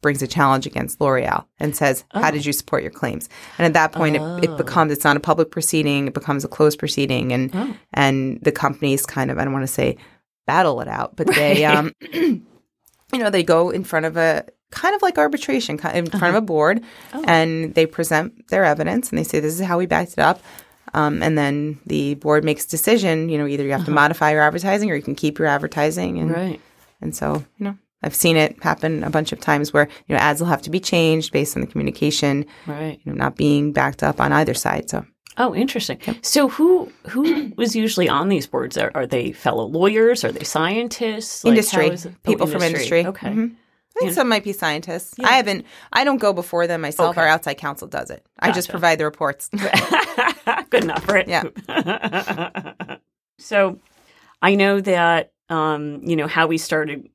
brings 0.00 0.22
a 0.22 0.26
challenge 0.28 0.64
against 0.66 1.00
L'Oreal 1.00 1.44
and 1.58 1.74
says, 1.74 2.04
"How 2.12 2.30
did 2.30 2.46
you 2.46 2.52
support 2.52 2.82
your 2.82 2.92
claims?" 2.92 3.28
And 3.58 3.66
at 3.66 3.72
that 3.72 3.92
point, 3.92 4.16
it, 4.16 4.22
it 4.44 4.56
becomes 4.56 4.92
it's 4.92 5.04
not 5.04 5.16
a 5.16 5.20
public 5.20 5.50
proceeding; 5.50 6.06
it 6.08 6.14
becomes 6.14 6.44
a 6.44 6.48
closed 6.48 6.78
proceeding, 6.78 7.32
and 7.32 7.76
and 7.94 8.40
the 8.42 8.52
companies 8.52 9.06
kind 9.06 9.30
of 9.30 9.38
I 9.38 9.44
don't 9.44 9.52
want 9.52 9.64
to 9.64 9.72
say 9.72 9.96
battle 10.46 10.80
it 10.80 10.88
out, 10.88 11.16
but 11.16 11.26
they 11.26 11.64
um, 11.64 11.92
you 12.12 12.42
know 13.12 13.30
they 13.30 13.42
go 13.42 13.70
in 13.70 13.84
front 13.84 14.06
of 14.06 14.16
a 14.16 14.44
kind 14.70 14.94
of 14.94 15.00
like 15.02 15.16
arbitration 15.18 15.80
in 15.94 16.06
front 16.06 16.24
of 16.24 16.34
a 16.34 16.40
board, 16.42 16.82
and 17.24 17.74
they 17.74 17.86
present 17.86 18.48
their 18.48 18.64
evidence 18.64 19.10
and 19.10 19.18
they 19.18 19.24
say, 19.24 19.40
"This 19.40 19.54
is 19.58 19.66
how 19.66 19.78
we 19.78 19.86
backed 19.86 20.12
it 20.12 20.20
up." 20.20 20.40
Um, 20.94 21.22
and 21.22 21.36
then 21.36 21.78
the 21.86 22.14
board 22.14 22.44
makes 22.44 22.64
decision. 22.66 23.28
You 23.28 23.38
know, 23.38 23.46
either 23.46 23.64
you 23.64 23.72
have 23.72 23.84
to 23.86 23.90
modify 23.90 24.32
your 24.32 24.42
advertising 24.42 24.90
or 24.90 24.94
you 24.94 25.02
can 25.02 25.14
keep 25.14 25.38
your 25.38 25.48
advertising. 25.48 26.18
And 26.18 26.30
Right. 26.30 26.60
And 27.00 27.14
so, 27.14 27.44
you 27.58 27.64
know, 27.66 27.76
I've 28.02 28.14
seen 28.14 28.36
it 28.36 28.62
happen 28.62 29.02
a 29.02 29.10
bunch 29.10 29.32
of 29.32 29.40
times 29.40 29.72
where, 29.72 29.88
you 30.06 30.14
know, 30.14 30.20
ads 30.20 30.40
will 30.40 30.48
have 30.48 30.62
to 30.62 30.70
be 30.70 30.80
changed 30.80 31.32
based 31.32 31.56
on 31.56 31.60
the 31.62 31.66
communication, 31.66 32.44
Right. 32.66 33.00
you 33.04 33.12
know, 33.12 33.16
not 33.18 33.36
being 33.36 33.72
backed 33.72 34.02
up 34.02 34.20
on 34.20 34.32
either 34.32 34.54
side. 34.54 34.88
So, 34.90 35.04
Oh, 35.40 35.54
interesting. 35.54 35.98
So 36.22 36.48
who 36.48 36.90
who 37.08 37.52
was 37.56 37.76
usually 37.76 38.08
on 38.08 38.28
these 38.28 38.46
boards? 38.48 38.76
Are, 38.76 38.90
are 38.96 39.06
they 39.06 39.30
fellow 39.30 39.66
lawyers? 39.66 40.24
Are 40.24 40.32
they 40.32 40.42
scientists? 40.44 41.44
Like, 41.44 41.50
industry, 41.52 41.88
is 41.90 42.06
it- 42.06 42.12
oh, 42.16 42.18
people 42.30 42.46
from 42.48 42.62
industry. 42.62 43.06
Okay. 43.06 43.28
Mhm. 43.28 43.54
I 43.96 44.00
think 44.00 44.12
some 44.12 44.28
might 44.28 44.44
be 44.44 44.52
scientists. 44.52 45.14
I 45.18 45.32
haven't, 45.32 45.64
I 45.92 46.04
don't 46.04 46.18
go 46.18 46.32
before 46.32 46.66
them 46.68 46.80
myself. 46.82 47.10
Okay. 47.16 47.20
Our 47.22 47.26
outside 47.28 47.54
counsel 47.58 47.88
does 47.88 48.10
it. 48.10 48.24
I 48.38 48.52
just 48.52 48.68
provide 48.68 48.98
the 48.98 49.04
reports. 49.04 49.48
Good 50.70 50.84
enough, 50.84 51.08
right? 51.08 51.26
Yeah. 51.26 51.44
so 53.38 53.78
I 54.42 54.54
know 54.54 54.80
that 54.80 55.32
um, 55.48 56.00
you 56.02 56.16
know 56.16 56.26
how 56.26 56.46
we 56.46 56.58
started 56.58 57.08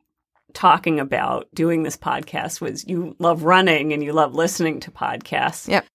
talking 0.53 0.99
about 0.99 1.47
doing 1.53 1.83
this 1.83 1.97
podcast 1.97 2.61
was 2.61 2.87
you 2.87 3.15
love 3.19 3.43
running 3.43 3.91
and 3.93 4.03
you 4.03 4.13
love 4.13 4.35
listening 4.35 4.79
to 4.81 4.91
podcasts. 4.91 5.67
Yep. 5.67 5.85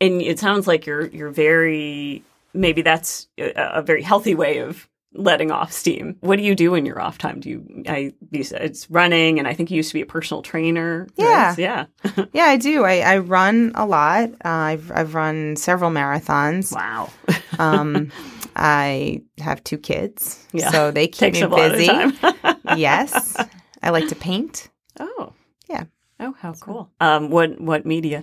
And 0.00 0.20
it 0.20 0.38
sounds 0.38 0.66
like 0.66 0.86
you're 0.86 1.06
you're 1.06 1.30
very 1.30 2.22
maybe 2.54 2.82
that's 2.82 3.28
a, 3.38 3.52
a 3.56 3.82
very 3.82 4.02
healthy 4.02 4.34
way 4.34 4.58
of 4.58 4.88
letting 5.14 5.50
off 5.50 5.72
steam. 5.72 6.16
What 6.20 6.36
do 6.36 6.42
you 6.42 6.54
do 6.54 6.74
in 6.74 6.86
your 6.86 7.00
off 7.00 7.18
time? 7.18 7.40
Do 7.40 7.50
you 7.50 7.84
I 7.86 8.12
it's 8.32 8.90
running 8.90 9.38
and 9.38 9.46
I 9.46 9.54
think 9.54 9.70
you 9.70 9.76
used 9.76 9.90
to 9.90 9.94
be 9.94 10.02
a 10.02 10.06
personal 10.06 10.42
trainer. 10.42 11.06
right? 11.18 11.58
Yeah. 11.58 11.86
Yeah. 12.06 12.24
yeah, 12.32 12.44
I 12.44 12.56
do. 12.56 12.84
I, 12.84 13.00
I 13.00 13.18
run 13.18 13.72
a 13.74 13.86
lot. 13.86 14.30
Uh, 14.44 14.48
I've, 14.48 14.90
I've 14.92 15.14
run 15.14 15.56
several 15.56 15.90
marathons. 15.90 16.74
wow. 16.74 17.10
Um, 17.58 18.10
I 18.56 19.22
have 19.38 19.62
two 19.64 19.78
kids, 19.78 20.46
Yeah. 20.52 20.70
so 20.70 20.90
they 20.90 21.06
keep 21.08 21.34
Takes 21.34 21.40
me 21.40 21.46
busy. 21.48 21.86
yes, 22.76 23.36
I 23.82 23.90
like 23.90 24.08
to 24.08 24.14
paint. 24.14 24.68
Oh. 25.00 25.32
Yeah. 25.68 25.84
Oh, 26.20 26.34
how 26.38 26.52
cool. 26.54 26.90
Um, 27.00 27.30
what 27.30 27.60
what 27.60 27.86
media? 27.86 28.22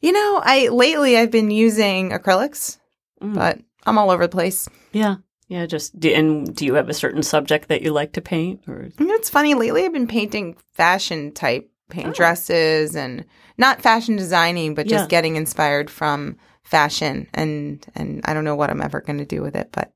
You 0.00 0.12
know, 0.12 0.40
I 0.44 0.68
lately 0.68 1.16
I've 1.16 1.30
been 1.30 1.50
using 1.50 2.10
acrylics, 2.10 2.78
Mm. 3.22 3.34
but 3.34 3.58
I'm 3.84 3.98
all 3.98 4.10
over 4.10 4.24
the 4.26 4.28
place. 4.32 4.68
Yeah. 4.92 5.16
Yeah, 5.48 5.64
just 5.66 5.98
do, 5.98 6.10
and 6.10 6.54
do 6.54 6.66
you 6.66 6.74
have 6.74 6.88
a 6.90 6.94
certain 6.94 7.22
subject 7.22 7.68
that 7.68 7.80
you 7.82 7.90
like 7.90 8.12
to 8.12 8.20
paint 8.20 8.60
or 8.68 8.90
You 8.98 9.06
know, 9.06 9.14
it's 9.14 9.30
funny. 9.30 9.54
Lately, 9.54 9.84
I've 9.84 9.92
been 9.94 10.06
painting 10.06 10.56
fashion 10.74 11.32
type 11.32 11.68
paint 11.88 12.14
dresses 12.14 12.94
and 12.94 13.24
not 13.56 13.80
fashion 13.80 14.14
designing, 14.16 14.74
but 14.74 14.86
just 14.86 15.04
Yeah. 15.04 15.08
getting 15.08 15.36
inspired 15.36 15.90
from 15.90 16.36
fashion. 16.68 17.26
And 17.34 17.84
and 17.94 18.20
I 18.24 18.34
don't 18.34 18.44
know 18.44 18.56
what 18.56 18.70
I'm 18.70 18.82
ever 18.82 19.00
going 19.00 19.18
to 19.18 19.24
do 19.24 19.42
with 19.42 19.56
it, 19.56 19.70
but 19.72 19.92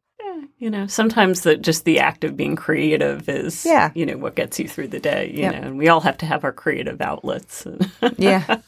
you 0.58 0.70
know, 0.70 0.86
sometimes 0.86 1.40
the 1.40 1.56
just 1.56 1.84
the 1.84 1.98
act 1.98 2.22
of 2.22 2.36
being 2.36 2.54
creative 2.54 3.28
is 3.28 3.64
Yeah. 3.66 3.90
you 3.96 4.06
know, 4.06 4.16
what 4.16 4.36
gets 4.36 4.60
you 4.60 4.68
through 4.68 4.88
the 4.88 5.00
day, 5.00 5.28
you 5.34 5.40
Yep. 5.42 5.52
know, 5.52 5.68
and 5.68 5.78
we 5.78 5.88
all 5.88 6.00
have 6.00 6.16
to 6.18 6.26
have 6.26 6.44
our 6.44 6.52
creative 6.52 7.00
outlets. 7.00 7.66
yeah, 8.16 8.60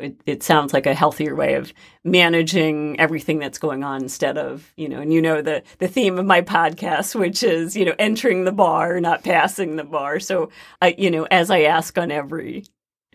it, 0.00 0.20
it 0.26 0.42
sounds 0.42 0.72
like 0.72 0.86
a 0.86 0.94
healthier 0.94 1.36
way 1.36 1.54
of 1.54 1.72
managing 2.02 2.98
everything 2.98 3.38
that's 3.38 3.58
going 3.58 3.84
on 3.84 4.02
instead 4.02 4.36
of 4.38 4.72
you 4.76 4.88
know 4.88 5.00
and 5.00 5.12
you 5.12 5.22
know 5.22 5.40
the 5.42 5.62
the 5.78 5.86
theme 5.88 6.18
of 6.18 6.26
my 6.26 6.40
podcast 6.42 7.14
which 7.14 7.42
is 7.42 7.76
you 7.76 7.84
know 7.84 7.94
entering 7.98 8.44
the 8.44 8.52
bar 8.52 8.98
not 9.00 9.22
passing 9.22 9.76
the 9.76 9.84
bar 9.84 10.18
so 10.18 10.48
i 10.82 10.94
you 10.98 11.10
know 11.10 11.26
as 11.30 11.50
i 11.50 11.60
ask 11.62 11.96
on 11.98 12.10
every 12.10 12.64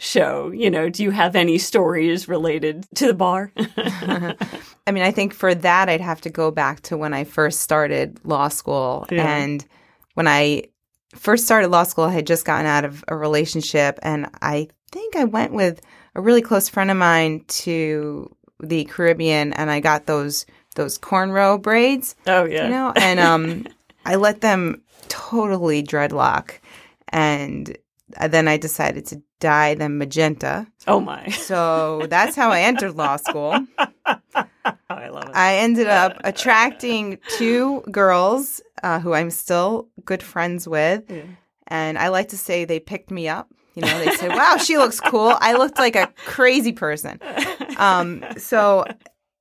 show 0.03 0.51
you 0.51 0.69
know 0.69 0.89
do 0.89 1.01
you 1.01 1.11
have 1.11 1.35
any 1.35 1.57
stories 1.57 2.27
related 2.27 2.85
to 2.95 3.07
the 3.07 3.13
bar 3.13 3.51
I 4.85 4.91
mean, 4.91 5.03
I 5.03 5.11
think 5.11 5.33
for 5.33 5.55
that, 5.55 5.87
I'd 5.89 6.01
have 6.01 6.21
to 6.21 6.29
go 6.29 6.51
back 6.51 6.81
to 6.81 6.97
when 6.97 7.13
I 7.13 7.23
first 7.23 7.61
started 7.61 8.19
law 8.25 8.49
school. 8.49 9.07
Yeah. 9.09 9.25
And 9.25 9.65
when 10.13 10.27
I 10.27 10.63
first 11.15 11.45
started 11.45 11.69
law 11.69 11.83
school, 11.83 12.05
I 12.05 12.11
had 12.11 12.27
just 12.27 12.45
gotten 12.45 12.65
out 12.65 12.85
of 12.85 13.03
a 13.07 13.15
relationship. 13.15 13.97
And 14.03 14.29
I 14.41 14.67
think 14.91 15.15
I 15.15 15.23
went 15.23 15.53
with 15.53 15.81
a 16.15 16.21
really 16.21 16.41
close 16.41 16.67
friend 16.67 16.91
of 16.91 16.97
mine 16.97 17.45
to 17.47 18.35
the 18.59 18.85
Caribbean 18.85 19.53
and 19.53 19.69
I 19.69 19.79
got 19.79 20.05
those 20.05 20.45
those 20.75 20.97
cornrow 20.97 21.61
braids, 21.61 22.15
oh 22.25 22.45
yeah 22.45 22.63
you 22.63 22.69
know, 22.69 22.93
and 22.95 23.19
um 23.19 23.67
I 24.05 24.15
let 24.15 24.41
them 24.41 24.81
totally 25.07 25.83
dreadlock 25.83 26.59
and 27.09 27.77
then 28.29 28.47
I 28.47 28.57
decided 28.57 29.05
to 29.07 29.21
dye 29.39 29.75
them 29.75 29.97
magenta. 29.97 30.67
oh 30.87 30.99
my 30.99 31.27
So 31.29 32.05
that's 32.09 32.35
how 32.35 32.49
I 32.51 32.61
entered 32.61 32.95
law 32.95 33.17
school. 33.17 33.53
i 34.89 35.07
love 35.09 35.29
it 35.29 35.35
I 35.35 35.55
ended 35.57 35.87
up 36.01 36.19
attracting 36.23 37.19
two 37.37 37.81
girls 37.91 38.61
uh, 38.83 38.99
who 38.99 39.13
I'm 39.13 39.29
still 39.31 39.89
good 40.05 40.21
friends 40.23 40.67
with. 40.67 41.03
Yeah. 41.09 41.23
And 41.67 41.97
I 41.97 42.09
like 42.09 42.29
to 42.29 42.37
say 42.37 42.65
they 42.65 42.79
picked 42.79 43.11
me 43.11 43.27
up. 43.27 43.47
You 43.75 43.81
know, 43.81 43.97
they 44.05 44.11
said, 44.15 44.29
wow, 44.29 44.57
she 44.57 44.77
looks 44.77 44.99
cool. 44.99 45.33
I 45.39 45.53
looked 45.53 45.79
like 45.79 45.95
a 45.95 46.13
crazy 46.25 46.73
person. 46.73 47.19
Um, 47.77 48.23
so 48.37 48.85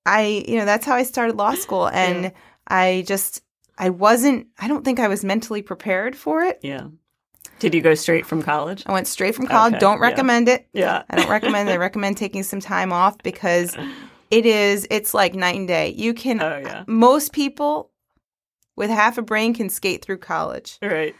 I, 0.06 0.44
you 0.48 0.56
know, 0.56 0.64
that's 0.64 0.86
how 0.86 0.94
I 0.94 1.02
started 1.02 1.36
law 1.36 1.54
school. 1.54 1.86
And 1.88 2.24
Yeah. 2.24 2.30
I 2.66 3.04
just, 3.06 3.42
I 3.76 3.90
wasn't, 3.90 4.46
I 4.58 4.68
don't 4.68 4.84
think 4.84 5.00
I 5.00 5.08
was 5.08 5.24
mentally 5.24 5.60
prepared 5.62 6.16
for 6.16 6.42
it. 6.44 6.60
yeah 6.62 6.86
did 7.62 7.74
you 7.74 7.80
go 7.80 7.94
straight 7.94 8.26
from 8.26 8.42
college 8.42 8.82
I 8.86 8.92
went 8.92 9.06
straight 9.06 9.34
from 9.34 9.46
college. 9.46 9.72
Okay, 9.74 9.80
Don't 9.80 9.98
yeah. 9.98 10.02
recommend 10.08 10.48
it. 10.48 10.68
yeah 10.74 11.04
I 11.08 11.16
don't 11.16 11.30
recommend 11.30 11.68
it. 11.68 11.72
I 11.72 11.76
recommend 11.76 12.16
taking 12.18 12.42
some 12.42 12.60
time 12.60 12.92
off 12.92 13.16
because 13.22 13.74
it 14.30 14.44
is 14.44 14.86
it's 14.90 15.14
like 15.14 15.34
night 15.34 15.56
and 15.56 15.66
day. 15.68 15.88
You 15.96 16.12
can 16.14 16.42
oh 16.42 16.58
yeah 16.58 16.84
most 16.86 17.32
people 17.32 17.90
with 18.76 18.90
half 18.90 19.16
a 19.18 19.22
brain 19.22 19.54
can 19.54 19.68
skate 19.70 20.04
through 20.04 20.18
college. 20.18 20.78
right 20.82 21.14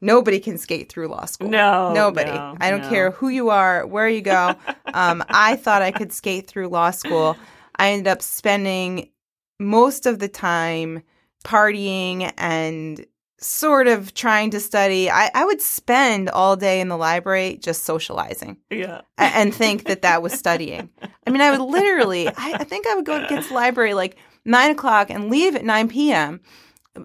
Nobody 0.00 0.38
can 0.38 0.58
skate 0.58 0.90
through 0.92 1.08
law 1.08 1.24
school. 1.24 1.48
no 1.48 1.92
Nobody. 1.92 2.30
no, 2.30 2.56
I 2.60 2.70
don't 2.70 2.82
no. 2.82 2.88
care 2.88 3.10
who 3.10 3.28
you 3.28 3.50
are, 3.50 3.84
where 3.84 4.08
you 4.08 4.20
go. 4.22 4.54
um, 4.94 5.24
I 5.28 5.56
thought 5.56 5.82
I 5.82 5.90
could 5.90 6.12
skate 6.12 6.46
through 6.46 6.68
law 6.68 6.92
school. 6.92 7.36
I 7.76 7.90
ended 7.90 8.06
up 8.06 8.22
spending 8.22 9.10
most 9.58 10.06
of 10.06 10.20
the 10.20 10.28
time 10.28 11.02
partying 11.44 12.32
and 12.36 13.04
sort 13.40 13.86
of 13.86 14.14
trying 14.14 14.50
to 14.50 14.60
study. 14.60 15.10
I, 15.10 15.30
I 15.34 15.44
would 15.44 15.60
spend 15.60 16.28
all 16.28 16.56
day 16.56 16.80
in 16.80 16.88
the 16.88 16.96
library 16.96 17.58
just 17.62 17.84
socializing 17.84 18.58
yeah 18.70 19.02
and 19.16 19.54
think 19.54 19.84
that 19.84 20.02
that 20.02 20.22
was 20.22 20.32
studying. 20.32 20.90
I 21.26 21.30
mean, 21.30 21.40
I 21.40 21.50
would 21.50 21.60
literally, 21.60 22.28
I, 22.28 22.56
I 22.60 22.64
think 22.64 22.86
I 22.86 22.94
would 22.94 23.04
go 23.04 23.20
get 23.28 23.42
to 23.42 23.48
the 23.48 23.54
library 23.54 23.94
like 23.94 24.16
nine 24.44 24.70
o'clock 24.70 25.10
and 25.10 25.30
leave 25.30 25.54
at 25.54 25.64
9 25.64 25.88
p.m. 25.88 26.40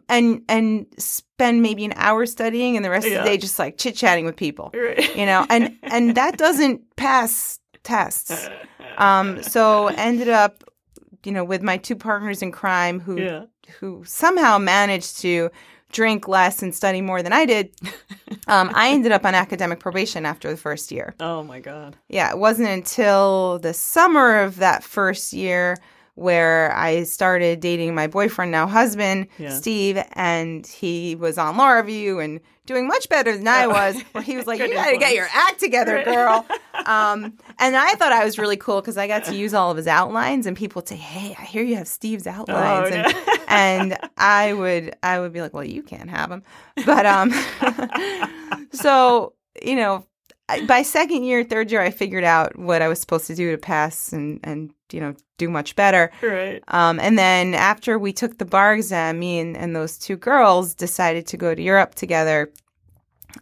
and 0.10 0.42
and 0.50 0.88
spend 0.98 1.62
maybe 1.62 1.86
an 1.86 1.94
hour 1.96 2.26
studying 2.26 2.76
and 2.76 2.84
the 2.84 2.90
rest 2.90 3.06
of 3.06 3.14
the 3.14 3.24
day 3.24 3.38
just 3.38 3.60
like 3.60 3.78
chit 3.78 3.96
chatting 3.96 4.26
with 4.26 4.36
people, 4.36 4.72
right 4.74 5.16
you 5.16 5.26
know, 5.26 5.46
and, 5.50 5.78
and 5.84 6.16
that 6.16 6.38
doesn't 6.38 6.96
pass 6.96 7.60
tests. 7.84 8.50
Um, 8.98 9.44
so 9.44 9.88
ended 9.88 10.30
up, 10.30 10.64
you 11.26 11.32
know, 11.32 11.44
with 11.44 11.62
my 11.62 11.78
two 11.78 11.96
partners 11.96 12.42
in 12.42 12.52
crime 12.52 13.00
who, 13.00 13.20
yeah 13.20 13.46
who 13.80 14.04
somehow 14.06 14.58
managed 14.58 15.20
to 15.20 15.50
drink 15.94 16.28
less 16.28 16.62
and 16.62 16.76
study 16.76 17.00
more 17.02 17.24
than 17.24 17.32
I 17.34 17.46
did. 17.46 17.72
Um, 18.46 18.72
I 18.74 18.90
ended 18.90 19.14
up 19.14 19.24
on 19.24 19.36
academic 19.36 19.80
probation 19.80 20.26
after 20.26 20.50
the 20.52 20.58
first 20.58 20.92
year. 20.92 21.16
oh 21.22 21.44
my 21.44 21.62
god 21.62 21.96
Yeah, 22.10 22.30
it 22.30 22.38
wasn't 22.38 22.68
until 22.68 23.58
the 23.60 23.74
summer 23.74 24.42
of 24.42 24.58
that 24.58 24.84
first 24.84 25.32
year 25.32 25.78
where 26.16 26.72
I 26.76 27.04
started 27.04 27.60
dating 27.60 27.96
my 27.96 28.08
boyfriend, 28.08 28.52
now 28.52 28.68
husband, 28.68 29.28
Yeah. 29.38 29.50
Steve, 29.50 29.98
and 30.14 30.66
he 30.68 31.16
was 31.16 31.38
on 31.38 31.58
Law 31.58 31.70
Review 31.72 32.20
and 32.20 32.40
doing 32.66 32.88
much 32.88 33.10
better 33.10 33.36
than 33.36 33.48
I 33.48 33.66
Oh. 33.66 33.70
was. 33.72 34.00
Where 34.14 34.24
he 34.24 34.38
was 34.38 34.46
like, 34.48 34.60
"You 34.60 34.72
got 34.74 34.90
to 34.92 34.98
get 34.98 35.14
your 35.16 35.28
act 35.34 35.60
together, 35.60 36.04
girl." 36.04 36.46
Um, 36.86 37.38
and 37.60 37.78
I 37.78 37.94
thought 37.94 38.12
I 38.12 38.26
was 38.26 38.38
really 38.38 38.58
cool 38.58 38.82
because 38.82 38.98
I 38.98 39.08
got 39.08 39.24
to 39.26 39.36
use 39.36 39.54
all 39.54 39.72
of 39.72 39.78
his 39.78 39.88
outlines, 39.88 40.46
and 40.46 40.58
people 40.58 40.82
would 40.82 40.88
say, 40.90 40.98
"Hey, 40.98 41.34
I 41.40 41.44
hear 41.44 41.64
you 41.64 41.76
have 41.78 41.88
Steve's 41.88 42.28
outlines," 42.28 42.90
Oh, 42.92 42.94
and, 42.94 43.14
no. 43.16 43.36
and 43.48 43.98
I 44.18 44.52
would 44.52 44.94
I 45.02 45.20
would 45.22 45.32
be 45.32 45.40
like, 45.40 45.54
"Well, 45.54 45.64
you 45.64 45.82
can't 45.82 46.10
have 46.10 46.30
them," 46.30 46.44
but 46.86 47.06
um, 47.06 47.32
so 48.74 49.34
you 49.64 49.76
know, 49.76 50.06
by 50.68 50.82
second 50.82 51.24
year, 51.24 51.44
third 51.44 51.72
year, 51.72 51.82
I 51.82 51.90
figured 51.90 52.24
out 52.24 52.58
what 52.58 52.82
I 52.82 52.88
was 52.88 53.00
supposed 53.00 53.28
to 53.28 53.36
do 53.36 53.52
to 53.52 53.58
pass 53.58 54.12
and 54.12 54.40
and 54.44 54.74
you 54.92 55.00
know 55.00 55.16
do 55.38 55.50
much 55.50 55.76
better. 55.76 56.12
right 56.22 56.64
Um, 56.68 57.00
and 57.00 57.18
then 57.18 57.54
after 57.54 57.98
we 57.98 58.14
took 58.14 58.38
the 58.38 58.46
bar 58.46 58.74
exam, 58.74 59.20
me 59.20 59.40
and, 59.40 59.58
and 59.58 59.76
those 59.76 59.98
two 59.98 60.18
girls 60.18 60.76
decided 60.76 61.28
to 61.28 61.38
go 61.38 61.56
to 61.56 61.62
Europe 61.62 61.96
together 61.96 62.52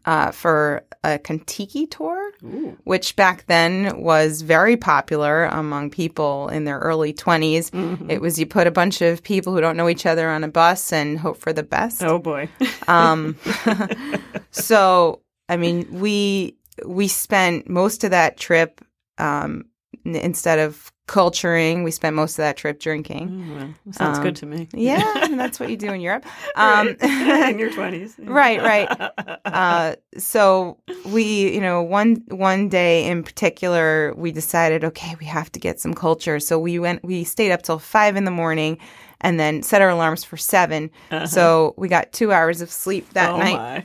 uh, 0.05 0.31
for 0.31 0.83
a 1.03 1.19
Contiki 1.19 1.89
tour, 1.89 2.31
Ooh. 2.43 2.77
which 2.83 3.15
back 3.15 3.45
then 3.47 4.01
was 4.01 4.41
very 4.41 4.77
popular 4.77 5.45
among 5.45 5.89
people 5.89 6.47
in 6.49 6.63
their 6.63 6.79
early 6.79 7.13
20s. 7.13 7.71
Mm-hmm. 7.71 8.09
It 8.09 8.21
was 8.21 8.39
you 8.39 8.45
put 8.45 8.67
a 8.67 8.71
bunch 8.71 9.01
of 9.01 9.23
people 9.23 9.53
who 9.53 9.61
don't 9.61 9.75
know 9.75 9.89
each 9.89 10.05
other 10.05 10.29
on 10.29 10.43
a 10.43 10.47
bus 10.47 10.93
and 10.93 11.19
hope 11.19 11.37
for 11.37 11.51
the 11.51 11.63
best. 11.63 12.03
Oh 12.03 12.19
boy. 12.19 12.47
Um, 12.87 13.35
so, 14.51 15.21
I 15.49 15.57
mean, 15.57 15.87
we 15.91 16.55
we 16.85 17.07
spent 17.07 17.69
most 17.69 18.03
of 18.03 18.11
that 18.11 18.37
trip 18.37 18.81
um, 19.17 19.65
n- 20.05 20.15
instead 20.15 20.59
of 20.59 20.91
culturing, 21.07 21.83
we 21.83 21.91
spent 21.91 22.15
most 22.15 22.33
of 22.39 22.43
that 22.43 22.55
trip 22.55 22.79
drinking. 22.79 23.29
Mm, 23.29 23.55
well, 23.55 23.73
sounds 23.91 24.17
Um, 24.17 24.23
good 24.23 24.35
to 24.37 24.45
me. 24.45 24.67
Yeah, 24.73 25.03
and 25.23 25.37
that's 25.39 25.59
what 25.59 25.69
you 25.69 25.75
do 25.77 25.91
in 25.91 25.99
Europe. 26.01 26.25
Um, 26.55 26.87
in 27.01 27.59
your 27.59 27.71
twenties. 27.71 28.15
right, 28.19 28.61
right. 28.61 29.11
Uh, 29.45 29.95
so 30.17 30.77
we, 31.05 31.53
you 31.53 31.59
know, 31.61 31.81
one 31.81 32.23
one 32.29 32.69
day 32.69 33.05
in 33.05 33.23
particular, 33.23 34.13
we 34.15 34.31
decided, 34.31 34.83
okay, 34.85 35.15
we 35.19 35.25
have 35.25 35.51
to 35.51 35.59
get 35.59 35.79
some 35.79 35.93
culture. 35.93 36.39
So 36.39 36.57
we 36.59 36.79
went, 36.79 37.03
we 37.03 37.23
stayed 37.23 37.51
up 37.51 37.61
till 37.63 37.79
five 37.79 38.15
in 38.15 38.23
the 38.25 38.31
morning, 38.31 38.77
and 39.21 39.39
then 39.39 39.63
set 39.63 39.81
our 39.81 39.89
alarms 39.89 40.23
for 40.23 40.37
7 40.37 40.89
So 41.25 41.73
we 41.77 41.87
got 41.89 42.11
two 42.13 42.31
hours 42.31 42.61
of 42.61 42.71
sleep 42.71 43.11
that 43.13 43.29
Uh-huh. 43.29 43.37
oh 43.37 43.43
night 43.43 43.57
my. 43.57 43.83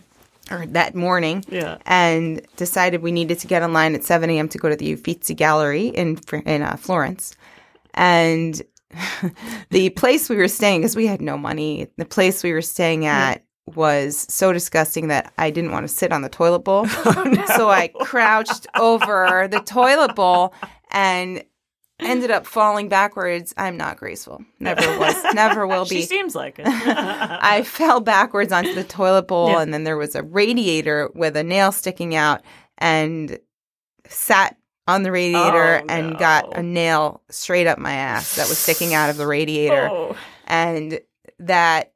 Or 0.50 0.66
that 0.66 0.94
morning. 0.94 1.44
Yeah. 1.48 1.78
And 1.86 2.46
decided 2.56 3.02
we 3.02 3.12
needed 3.12 3.38
to 3.40 3.46
get 3.46 3.62
online 3.62 3.94
at 3.94 4.04
7 4.04 4.28
a.m. 4.30 4.48
to 4.50 4.58
go 4.58 4.68
to 4.68 4.76
the 4.76 4.92
Uffizi 4.92 5.34
Gallery 5.34 5.88
in 5.88 6.18
in 6.44 6.62
uh, 6.62 6.76
Florence. 6.76 7.34
And 7.94 8.60
the 9.70 9.90
place 9.90 10.28
we 10.28 10.36
were 10.36 10.48
staying, 10.48 10.80
because 10.80 10.96
we 10.96 11.06
had 11.06 11.20
no 11.20 11.36
money, 11.36 11.88
the 11.96 12.04
place 12.04 12.42
we 12.42 12.52
were 12.52 12.62
staying 12.62 13.06
at 13.06 13.42
was 13.74 14.26
so 14.32 14.52
disgusting 14.52 15.08
that 15.08 15.32
I 15.38 15.50
didn't 15.50 15.72
want 15.72 15.88
to 15.88 15.92
sit 15.92 16.12
on 16.12 16.22
the 16.22 16.28
toilet 16.28 16.60
bowl. 16.60 16.86
So 17.56 17.70
I 17.70 17.88
crouched 17.88 18.66
over 18.78 19.48
the 19.50 19.60
toilet 19.60 20.14
bowl 20.14 20.52
and 20.90 21.42
ended 22.00 22.30
up 22.30 22.46
falling 22.46 22.88
backwards. 22.88 23.54
I'm 23.56 23.76
not 23.76 23.96
graceful. 23.96 24.44
Never 24.60 24.80
was. 24.98 25.14
Never 25.34 25.66
will 25.68 25.84
be. 25.84 26.00
She 26.00 26.02
seems 26.02 26.34
like 26.34 26.58
it. 26.58 26.66
I 26.68 27.62
fell 27.62 28.00
backwards 28.00 28.52
onto 28.52 28.74
the 28.74 28.84
toilet 28.84 29.28
bowl, 29.28 29.50
Yeah. 29.50 29.60
and 29.62 29.72
then 29.72 29.84
there 29.84 29.96
was 29.96 30.14
a 30.14 30.22
radiator 30.22 31.10
with 31.14 31.36
a 31.36 31.42
nail 31.44 31.72
sticking 31.72 32.14
out, 32.14 32.42
and 32.78 33.38
sat 34.08 34.56
on 34.86 35.02
the 35.02 35.10
radiator 35.10 35.80
Oh, 35.82 35.86
and 35.88 36.12
no. 36.12 36.18
got 36.18 36.56
a 36.56 36.62
nail 36.62 37.22
straight 37.30 37.66
up 37.66 37.78
my 37.78 37.92
ass 37.92 38.36
that 38.36 38.48
was 38.48 38.58
sticking 38.58 38.94
out 38.94 39.10
of 39.10 39.16
the 39.16 39.26
radiator, 39.26 39.88
oh. 39.90 40.16
and 40.46 41.00
that. 41.38 41.92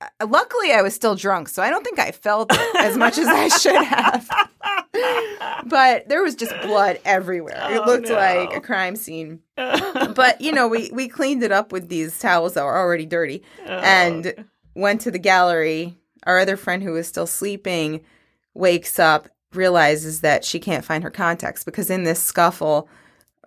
Uh, 0.00 0.26
Luckily, 0.26 0.72
I 0.72 0.82
was 0.82 0.94
still 0.94 1.14
drunk, 1.14 1.48
so 1.48 1.62
I 1.62 1.70
don't 1.70 1.84
think 1.84 1.98
I 1.98 2.10
felt 2.12 2.52
as 2.76 2.96
much 2.96 3.18
as 3.18 3.26
I 3.26 3.48
should 3.48 3.82
have. 3.84 4.28
but 5.66 6.08
there 6.08 6.22
was 6.22 6.34
just 6.34 6.52
blood 6.62 6.98
everywhere. 7.04 7.56
it 7.70 7.78
Oh, 7.80 7.84
looked 7.86 8.08
no. 8.08 8.14
like 8.14 8.54
a 8.54 8.60
crime 8.60 8.96
scene. 8.96 9.40
But 9.56 10.40
you 10.40 10.52
know, 10.52 10.66
we 10.68 10.90
we 10.92 11.08
cleaned 11.08 11.42
it 11.42 11.52
up 11.52 11.72
with 11.72 11.88
these 11.88 12.18
towels 12.18 12.54
that 12.54 12.64
were 12.64 12.76
already 12.76 13.06
dirty, 13.06 13.42
Oh. 13.66 13.70
and 13.72 14.46
went 14.74 15.00
to 15.02 15.10
the 15.10 15.18
gallery. 15.18 15.96
Our 16.24 16.38
other 16.40 16.56
friend 16.56 16.82
who 16.82 16.92
was 16.92 17.06
still 17.06 17.26
sleeping 17.26 18.00
wakes 18.54 18.98
up, 18.98 19.28
realizes 19.54 20.20
that 20.22 20.44
she 20.44 20.58
can't 20.58 20.84
find 20.84 21.02
her 21.04 21.10
contacts 21.10 21.64
because 21.64 21.90
in 21.90 22.02
this 22.04 22.22
scuffle, 22.22 22.88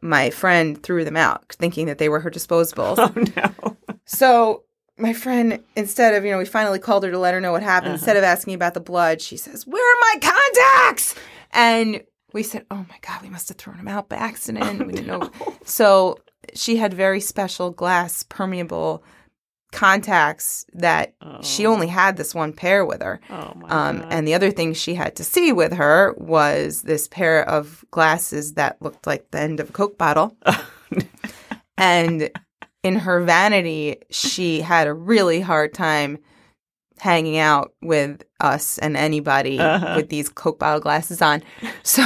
my 0.02 0.30
friend 0.30 0.82
threw 0.82 1.04
them 1.04 1.18
out, 1.18 1.54
thinking 1.60 1.86
that 1.88 1.98
they 1.98 2.10
were 2.10 2.22
her 2.22 2.32
disposables. 2.32 2.96
oh 2.98 3.14
no. 3.36 3.78
So 4.06 4.64
my 5.02 5.14
friend, 5.14 5.64
instead 5.76 6.14
of, 6.14 6.24
you 6.24 6.32
know, 6.32 6.38
we 6.38 6.46
finally 6.46 6.80
called 6.80 7.04
her 7.04 7.12
to 7.12 7.20
let 7.20 7.34
her 7.34 7.42
know 7.42 7.52
what 7.52 7.64
happened. 7.64 7.90
Uh-huh. 7.90 7.96
Instead 7.96 8.18
of 8.18 8.24
asking 8.24 8.54
about 8.54 8.74
the 8.76 8.80
blood, 8.80 9.22
she 9.22 9.36
says, 9.38 9.66
Where 9.68 9.82
are 9.84 10.00
my 10.14 10.20
contacts? 10.22 11.16
And 11.52 12.04
we 12.34 12.44
said, 12.44 12.66
Oh 12.72 12.86
my 12.88 12.98
God, 13.02 13.22
we 13.22 13.30
must 13.30 13.50
have 13.50 13.58
thrown 13.58 13.78
them 13.78 13.88
out 13.88 14.08
by 14.10 14.16
accident. 14.16 14.86
we 14.88 14.94
didn't 14.94 15.08
know. 15.08 15.30
So 15.66 16.18
she 16.54 16.78
had 16.78 16.94
very 16.94 17.20
special 17.20 17.72
glass 17.72 18.24
permeable 18.24 19.04
contacts 19.72 20.66
that 20.74 21.14
she 21.42 21.66
Oh. 21.66 21.72
only 21.72 21.88
had 21.88 22.18
this 22.18 22.36
one 22.36 22.52
pair 22.54 22.86
with 22.86 23.02
her. 23.02 23.22
Oh 23.30 23.54
my 23.56 23.70
Um, 23.70 24.06
and 24.10 24.28
the 24.28 24.34
other 24.34 24.52
thing 24.52 24.74
she 24.74 24.96
had 24.96 25.16
to 25.16 25.24
see 25.24 25.52
with 25.54 25.74
her 25.74 26.14
was 26.18 26.82
this 26.82 27.08
pair 27.08 27.48
of 27.48 27.84
glasses 27.90 28.54
that 28.56 28.82
looked 28.82 29.08
like 29.08 29.32
the 29.32 29.40
end 29.40 29.60
of 29.62 29.70
a 29.70 29.74
Coke 29.74 29.98
bottle. 29.98 30.36
and 31.78 32.30
in 32.84 32.96
her 32.96 33.22
vanity, 33.22 33.98
she 34.10 34.62
had 34.62 34.88
a 34.88 34.94
really 34.94 35.40
hard 35.42 35.74
time 35.74 36.18
hanging 37.00 37.38
out 37.38 37.74
with 37.82 38.24
us 38.40 38.78
and 38.78 38.96
anybody 38.96 39.60
Uh-huh. 39.60 39.94
with 39.96 40.10
these 40.10 40.30
Coke 40.30 40.60
bottle 40.60 40.80
glasses 40.80 41.22
on. 41.22 41.42
So, 41.84 42.04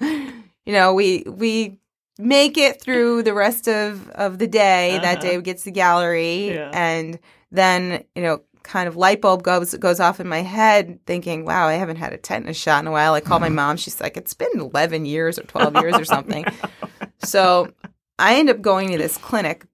you 0.00 0.72
know, 0.72 0.94
we 0.94 1.22
we 1.26 1.78
make 2.18 2.58
it 2.58 2.80
through 2.80 3.22
the 3.22 3.34
rest 3.34 3.68
of 3.68 4.08
of 4.10 4.38
the 4.38 4.46
day. 4.48 4.98
That 4.98 5.18
Uh-huh. 5.18 5.20
day 5.22 5.36
we 5.36 5.42
get 5.42 5.58
to 5.58 5.64
the 5.64 5.70
gallery 5.70 6.54
Yeah. 6.54 6.70
and 6.72 7.18
then, 7.52 8.04
you 8.16 8.22
know, 8.22 8.40
kind 8.64 8.86
of 8.88 8.96
light 8.96 9.20
bulb 9.20 9.42
goes 9.42 9.74
goes 9.74 10.00
off 10.00 10.18
in 10.20 10.28
my 10.28 10.42
head 10.42 10.98
thinking, 11.06 11.44
wow, 11.44 11.66
I 11.68 11.74
haven't 11.74 11.96
had 11.96 12.12
a 12.12 12.16
tetanus 12.18 12.56
shot 12.56 12.80
in 12.82 12.86
a 12.88 12.92
while. 12.92 13.14
I 13.14 13.20
call 13.20 13.38
my 13.40 13.48
mom. 13.60 13.76
She's 13.76 14.00
like, 14.00 14.16
it's 14.16 14.34
been 14.34 14.58
11 14.58 15.04
years 15.04 15.38
or 15.38 15.42
12 15.42 15.74
years 15.76 15.98
or 15.98 16.04
something. 16.04 16.46
So 17.24 17.72
I 18.18 18.34
end 18.36 18.50
up 18.50 18.60
going 18.60 18.90
to 18.90 18.98
this 18.98 19.16
clinic. 19.16 19.64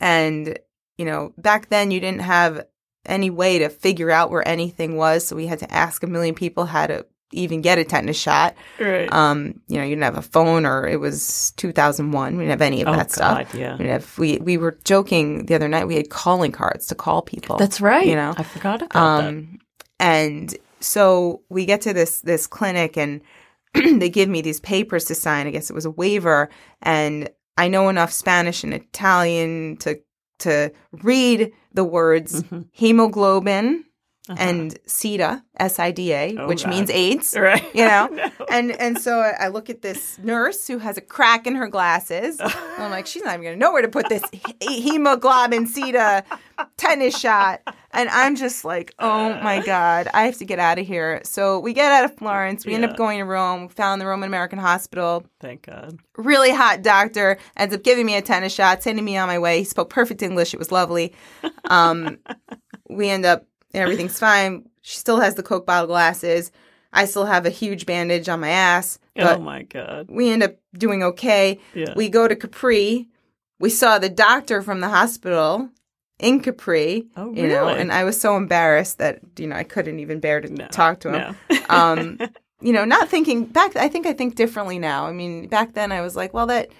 And, 0.00 0.58
you 0.98 1.04
know, 1.04 1.32
back 1.38 1.68
then 1.68 1.90
you 1.90 2.00
didn't 2.00 2.22
have 2.22 2.66
any 3.06 3.30
way 3.30 3.58
to 3.58 3.68
figure 3.68 4.10
out 4.10 4.30
where 4.30 4.46
anything 4.46 4.96
was. 4.96 5.26
So 5.26 5.36
we 5.36 5.46
had 5.46 5.58
to 5.60 5.72
ask 5.72 6.02
a 6.02 6.06
million 6.06 6.34
people 6.34 6.66
how 6.66 6.86
to 6.86 7.06
even 7.32 7.60
get 7.60 7.78
a 7.78 7.84
tetanus 7.84 8.18
shot. 8.18 8.56
right. 8.78 9.10
Um, 9.12 9.60
you 9.68 9.78
know, 9.78 9.84
you 9.84 9.90
didn't 9.90 10.02
have 10.02 10.18
a 10.18 10.22
phone 10.22 10.66
or 10.66 10.88
it 10.88 10.98
was 10.98 11.52
2001. 11.56 12.36
We 12.36 12.42
didn't 12.42 12.50
have 12.50 12.60
any 12.60 12.82
of 12.82 12.88
oh 12.88 12.92
that 12.92 13.12
stuff. 13.12 13.52
god, 13.52 13.58
yeah. 13.58 13.76
We, 13.76 13.86
have, 13.86 14.18
we, 14.18 14.38
we 14.38 14.56
were 14.56 14.78
joking 14.84 15.46
the 15.46 15.54
other 15.54 15.68
night. 15.68 15.86
We 15.86 15.94
had 15.94 16.10
calling 16.10 16.50
cards 16.50 16.88
to 16.88 16.94
call 16.94 17.22
people. 17.22 17.56
That's 17.56 17.80
right. 17.80 18.06
You 18.06 18.16
know? 18.16 18.34
I 18.36 18.42
forgot 18.42 18.82
about 18.82 18.92
that. 18.92 19.28
Um, 19.28 19.60
and 20.00 20.56
so 20.80 21.42
we 21.48 21.66
get 21.66 21.82
to 21.82 21.92
this 21.92 22.22
this 22.22 22.46
clinic, 22.46 22.96
and 22.96 23.20
they 23.74 24.08
give 24.08 24.28
me 24.28 24.40
these 24.40 24.60
papers 24.60 25.04
to 25.06 25.14
sign. 25.14 25.46
I 25.46 25.50
guess 25.50 25.70
it 25.70 25.74
was 25.74 25.84
a 25.84 25.90
waiver, 25.90 26.48
and 26.82 27.30
I 27.60 27.68
know 27.68 27.88
enough 27.90 28.10
Spanish 28.12 28.64
and 28.64 28.72
Italian 28.72 29.76
to 29.78 29.98
to 30.38 30.72
read 31.02 31.52
the 31.74 31.84
words 31.84 32.42
Mhm. 32.44 32.64
hemoglobin 32.72 33.84
Uh-huh. 34.30 34.36
and 34.38 34.78
SIDA, 34.86 35.42
S 35.58 35.78
I 35.80 35.90
D 35.90 36.12
A, 36.12 36.36
Oh, 36.38 36.46
which 36.46 36.62
God. 36.64 36.70
means 36.70 36.88
AIDS. 36.90 37.34
right. 37.36 37.64
you 37.74 37.84
know? 37.84 38.08
No. 38.12 38.30
And 38.48 38.70
and 38.72 38.98
so 39.00 39.20
I 39.20 39.48
look 39.48 39.68
at 39.70 39.82
this 39.82 40.18
nurse 40.18 40.66
who 40.66 40.78
has 40.78 40.96
a 40.96 41.00
crack 41.00 41.46
in 41.46 41.54
her 41.56 41.66
glasses. 41.68 42.38
And 42.40 42.52
I'm 42.78 42.90
like, 42.90 43.06
she's 43.06 43.22
not 43.24 43.34
even 43.34 43.44
gonna 43.44 43.56
know 43.56 43.72
where 43.72 43.82
to 43.82 43.88
put 43.88 44.08
this 44.08 44.22
hemoglobin 44.60 45.66
SIDA 45.66 46.24
tetanus 46.76 47.18
shot. 47.18 47.60
And 47.92 48.08
I'm 48.08 48.36
just 48.36 48.64
like, 48.64 48.94
oh 48.98 49.34
my 49.42 49.60
god, 49.64 50.08
I 50.14 50.24
have 50.24 50.36
to 50.38 50.44
get 50.44 50.58
out 50.58 50.78
of 50.78 50.86
here. 50.86 51.20
So 51.24 51.58
we 51.58 51.72
get 51.72 51.90
out 51.90 52.04
of 52.04 52.16
Florence. 52.16 52.64
We 52.64 52.74
end 52.74 52.84
up 52.84 52.96
going 52.96 53.18
to 53.18 53.24
Rome. 53.24 53.68
Found 53.70 54.00
the 54.00 54.06
Roman 54.06 54.28
American 54.28 54.58
Hospital. 54.58 55.24
Thank 55.40 55.62
God. 55.66 55.98
Really 56.16 56.50
hot 56.52 56.82
doctor 56.82 57.38
ends 57.56 57.74
up 57.74 57.82
giving 57.82 58.06
me 58.06 58.14
a 58.16 58.22
tetanus 58.22 58.52
shot, 58.54 58.82
sending 58.82 59.04
me 59.04 59.16
on 59.16 59.26
my 59.28 59.38
way. 59.38 59.58
He 59.58 59.64
spoke 59.64 59.90
perfect 59.90 60.22
English. 60.22 60.54
It 60.54 60.58
was 60.58 60.70
lovely. 60.70 61.14
Um, 61.68 62.18
we 62.88 63.08
end 63.08 63.24
up 63.24 63.46
everything's 63.74 64.18
fine. 64.18 64.68
She 64.82 64.96
still 64.96 65.20
has 65.20 65.34
the 65.34 65.42
Coke 65.42 65.66
bottle 65.66 65.86
glasses. 65.88 66.50
I 66.92 67.04
still 67.04 67.26
have 67.26 67.46
a 67.46 67.50
huge 67.50 67.86
bandage 67.86 68.28
on 68.28 68.40
my 68.40 68.48
ass, 68.48 68.98
oh 69.18 69.38
my 69.38 69.62
God. 69.62 70.08
we 70.10 70.30
end 70.30 70.42
up 70.42 70.56
doing 70.76 71.02
okay. 71.04 71.60
Yeah. 71.74 71.94
We 71.94 72.08
go 72.08 72.26
to 72.26 72.34
Capri. 72.34 73.08
We 73.60 73.70
saw 73.70 73.98
the 73.98 74.08
doctor 74.08 74.60
from 74.62 74.80
the 74.80 74.88
hospital 74.88 75.68
in 76.18 76.40
Capri. 76.40 77.06
Oh, 77.16 77.26
really? 77.28 77.42
You 77.42 77.48
know, 77.48 77.68
and 77.68 77.92
I 77.92 78.02
was 78.04 78.20
so 78.20 78.36
embarrassed 78.36 78.98
that 78.98 79.20
you 79.38 79.46
know 79.46 79.54
I 79.56 79.62
couldn't 79.64 80.00
even 80.00 80.18
bear 80.18 80.40
to 80.40 80.52
No, 80.52 80.66
talk 80.68 81.00
to 81.00 81.12
him. 81.12 81.36
no. 81.50 81.56
Um, 81.68 82.18
you 82.60 82.72
know, 82.72 82.84
not 82.84 83.08
thinking 83.08 83.44
back. 83.44 83.76
I 83.76 83.88
think 83.88 84.06
I 84.06 84.12
think 84.12 84.34
differently 84.34 84.78
now. 84.80 85.06
I 85.06 85.12
mean, 85.12 85.46
back 85.46 85.74
then 85.74 85.92
I 85.92 86.00
was 86.00 86.16
like, 86.16 86.34
well, 86.34 86.46
that 86.48 86.70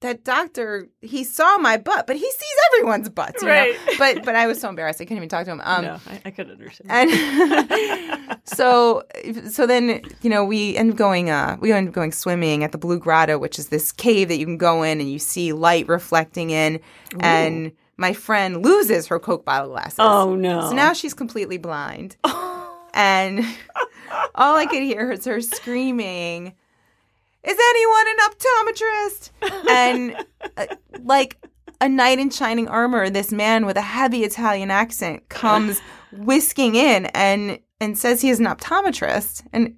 that 0.00 0.22
doctor 0.24 0.88
he 1.00 1.24
saw 1.24 1.58
my 1.58 1.76
butt, 1.76 2.06
but 2.06 2.16
he 2.16 2.22
sees 2.30 2.54
everyone's 2.72 3.08
butts, 3.08 3.42
you 3.42 3.48
Right. 3.48 3.72
know. 3.72 3.94
But 3.98 4.24
but 4.24 4.34
I 4.36 4.46
was 4.46 4.60
so 4.60 4.68
embarrassed 4.68 5.00
I 5.00 5.04
couldn't 5.04 5.16
even 5.18 5.28
talk 5.28 5.44
to 5.46 5.50
him. 5.50 5.60
Um, 5.64 5.84
no, 5.84 5.98
I, 6.06 6.20
I 6.26 6.30
could 6.30 6.50
understand. 6.50 7.10
and 7.10 8.38
so 8.44 9.02
so 9.50 9.66
then 9.66 10.02
you 10.22 10.30
know 10.30 10.44
we 10.44 10.76
end 10.76 10.92
up 10.92 10.96
going 10.96 11.30
uh 11.30 11.56
we 11.60 11.72
end 11.72 11.88
up 11.88 11.94
going 11.94 12.12
swimming 12.12 12.62
at 12.64 12.72
the 12.72 12.78
blue 12.78 12.98
grotto 12.98 13.38
which 13.38 13.58
is 13.58 13.68
this 13.68 13.90
cave 13.92 14.28
that 14.28 14.36
you 14.38 14.46
can 14.46 14.56
go 14.58 14.82
in 14.82 15.00
and 15.00 15.10
you 15.10 15.18
see 15.18 15.52
light 15.52 15.88
reflecting 15.88 16.50
in 16.50 16.80
and 17.20 17.72
my 17.96 18.12
friend 18.12 18.62
loses 18.64 19.06
her 19.08 19.18
coke 19.18 19.44
bottle 19.44 19.70
glasses 19.70 19.96
oh 19.98 20.34
no. 20.36 20.60
so 20.62 20.74
now 20.74 20.92
she's 20.92 21.14
completely 21.14 21.58
blind 21.58 22.16
and 22.94 23.44
all 24.34 24.56
i 24.56 24.66
could 24.66 24.82
hear 24.82 25.10
is 25.10 25.24
her 25.24 25.40
screaming 25.40 26.54
is 27.44 27.58
anyone 27.70 28.06
an 28.08 28.16
optometrist 28.28 29.30
and 29.70 30.26
uh, 30.56 30.66
like 31.02 31.36
a 31.80 31.88
knight 31.88 32.18
in 32.18 32.30
shining 32.30 32.68
armor 32.68 33.08
this 33.10 33.30
man 33.32 33.64
with 33.66 33.76
a 33.76 33.82
heavy 33.82 34.24
italian 34.24 34.70
accent 34.70 35.28
comes 35.28 35.80
whisking 36.12 36.74
in 36.74 37.06
and 37.06 37.58
and 37.80 37.96
says 37.96 38.20
he 38.20 38.30
is 38.30 38.40
an 38.40 38.46
optometrist 38.46 39.46
and 39.52 39.76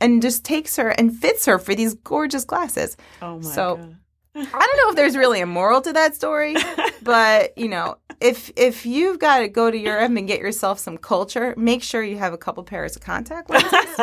and 0.00 0.22
just 0.22 0.44
takes 0.44 0.76
her 0.76 0.90
and 0.90 1.16
fits 1.16 1.44
her 1.46 1.58
for 1.58 1.74
these 1.74 1.94
gorgeous 1.94 2.44
glasses. 2.44 2.96
Oh 3.20 3.36
my 3.38 3.42
So, 3.42 3.76
god. 3.76 3.96
I 4.34 4.42
don't 4.42 4.76
know 4.78 4.90
if 4.90 4.96
there's 4.96 5.16
really 5.16 5.40
a 5.40 5.46
moral 5.46 5.80
to 5.82 5.92
that 5.92 6.14
story, 6.14 6.56
but 7.02 7.56
you 7.58 7.68
know, 7.68 7.96
if 8.20 8.50
if 8.56 8.86
you've 8.86 9.18
got 9.18 9.40
to 9.40 9.48
go 9.48 9.70
to 9.70 9.76
Europe 9.76 10.12
and 10.16 10.26
get 10.26 10.40
yourself 10.40 10.78
some 10.78 10.96
culture, 10.96 11.54
make 11.56 11.82
sure 11.82 12.02
you 12.02 12.16
have 12.18 12.32
a 12.32 12.38
couple 12.38 12.62
pairs 12.64 12.96
of 12.96 13.02
contact 13.02 13.50
lenses. 13.50 14.00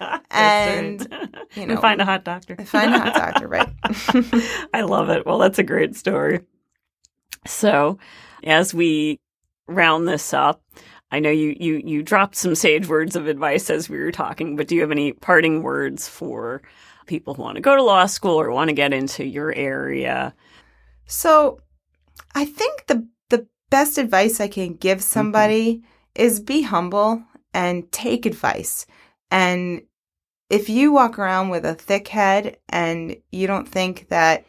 And, 0.30 1.00
You 1.56 1.66
know, 1.66 1.72
and 1.72 1.80
find 1.80 2.00
a 2.00 2.04
hot 2.04 2.22
doctor. 2.24 2.54
find 2.56 2.94
a 2.94 2.98
hot 2.98 3.14
doctor, 3.14 3.48
right? 3.48 3.68
I 4.74 4.82
love 4.82 5.08
it. 5.08 5.26
Well, 5.26 5.38
that's 5.38 5.58
a 5.58 5.64
great 5.64 5.96
story. 5.96 6.40
So, 7.46 7.98
as 8.44 8.72
we 8.72 9.18
round 9.66 10.06
this 10.06 10.32
up, 10.32 10.62
I 11.10 11.18
know 11.18 11.30
you 11.30 11.56
you 11.58 11.82
you 11.84 12.02
dropped 12.02 12.36
some 12.36 12.54
sage 12.54 12.86
words 12.86 13.16
of 13.16 13.26
advice 13.26 13.70
as 13.70 13.88
we 13.88 13.98
were 13.98 14.12
talking, 14.12 14.54
but 14.56 14.68
do 14.68 14.74
you 14.76 14.82
have 14.82 14.90
any 14.92 15.12
parting 15.12 15.62
words 15.62 16.08
for 16.08 16.62
people 17.08 17.34
who 17.34 17.42
want 17.42 17.56
to 17.56 17.62
go 17.62 17.74
to 17.74 17.82
law 17.82 18.06
school 18.06 18.40
or 18.40 18.52
want 18.52 18.68
to 18.68 18.74
get 18.74 18.92
into 18.92 19.24
your 19.24 19.52
area? 19.52 20.34
So, 21.06 21.60
I 22.34 22.44
think 22.44 22.86
the 22.86 23.08
the 23.30 23.46
best 23.70 23.98
advice 23.98 24.40
I 24.40 24.48
can 24.48 24.74
give 24.74 24.98
mm-hmm. 24.98 25.02
somebody 25.02 25.82
is 26.14 26.40
be 26.40 26.62
humble 26.62 27.22
and 27.52 27.90
take 27.90 28.26
advice. 28.26 28.86
And 29.30 29.82
if 30.50 30.68
you 30.68 30.92
walk 30.92 31.18
around 31.18 31.50
with 31.50 31.64
a 31.64 31.74
thick 31.74 32.08
head 32.08 32.58
and 32.68 33.16
you 33.30 33.46
don't 33.46 33.68
think 33.68 34.08
that 34.08 34.44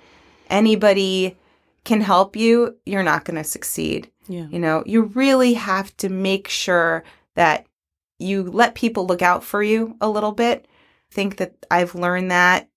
anybody 0.49 1.37
can 1.83 2.01
help 2.01 2.35
you, 2.35 2.77
you're 2.85 3.03
not 3.03 3.25
going 3.25 3.37
to 3.37 3.43
succeed. 3.43 4.11
Yeah. 4.27 4.47
You 4.49 4.59
know, 4.59 4.83
you 4.85 5.03
really 5.03 5.53
have 5.53 5.95
to 5.97 6.09
make 6.09 6.47
sure 6.47 7.03
that 7.35 7.65
you 8.19 8.43
let 8.43 8.75
people 8.75 9.07
look 9.07 9.21
out 9.21 9.43
for 9.43 9.63
you 9.63 9.95
a 10.01 10.09
little 10.09 10.31
bit. 10.31 10.67
Think 11.11 11.37
that 11.37 11.65
I've 11.71 11.95
learned 11.95 12.31
that. 12.31 12.69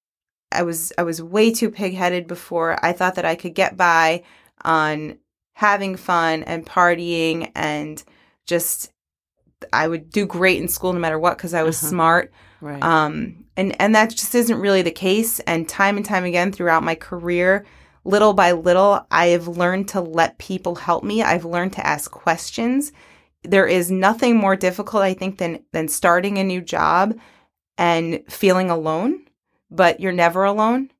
I 0.50 0.62
was 0.62 0.92
I 0.98 1.02
was 1.02 1.22
way 1.22 1.50
too 1.52 1.70
pig-headed 1.70 2.26
before. 2.26 2.78
I 2.84 2.92
thought 2.92 3.14
that 3.14 3.24
I 3.24 3.34
could 3.34 3.54
get 3.54 3.76
by 3.76 4.22
on 4.64 5.18
having 5.54 5.96
fun 5.96 6.42
and 6.44 6.66
partying 6.66 7.50
and 7.54 8.02
just 8.46 8.92
I 9.72 9.86
would 9.88 10.10
do 10.10 10.26
great 10.26 10.60
in 10.60 10.68
school 10.68 10.92
no 10.92 10.98
matter 10.98 11.18
what 11.18 11.36
because 11.38 11.54
I 11.54 11.62
was 11.62 11.80
Uh-huh. 11.82 11.90
smart. 11.90 12.32
Right. 12.60 12.82
Um, 12.82 13.44
and 13.56 13.80
and 13.80 13.94
that 13.94 14.10
just 14.10 14.34
isn't 14.34 14.60
really 14.60 14.82
the 14.82 14.90
case. 14.90 15.40
And 15.40 15.68
time 15.68 15.96
and 15.96 16.04
time 16.06 16.24
again 16.24 16.52
throughout 16.52 16.82
my 16.82 16.94
career, 16.94 17.64
little 18.04 18.34
by 18.34 18.52
little, 18.52 19.06
I 19.10 19.26
have 19.28 19.48
learned 19.48 19.88
to 19.88 20.00
let 20.00 20.38
people 20.38 20.74
help 20.74 21.04
me. 21.04 21.22
I've 21.22 21.44
learned 21.44 21.72
to 21.74 21.86
ask 21.86 22.10
questions. 22.10 22.92
There 23.42 23.66
is 23.66 23.90
nothing 23.90 24.36
more 24.36 24.54
difficult, 24.56 25.02
I 25.02 25.14
think, 25.14 25.38
than 25.38 25.64
than 25.72 25.88
starting 25.88 26.38
a 26.38 26.44
new 26.44 26.60
job 26.60 27.14
and 27.78 28.22
feeling 28.28 28.70
alone. 28.70 29.26
But 29.70 30.00
you're 30.00 30.12
never 30.12 30.44
alone. 30.44 30.90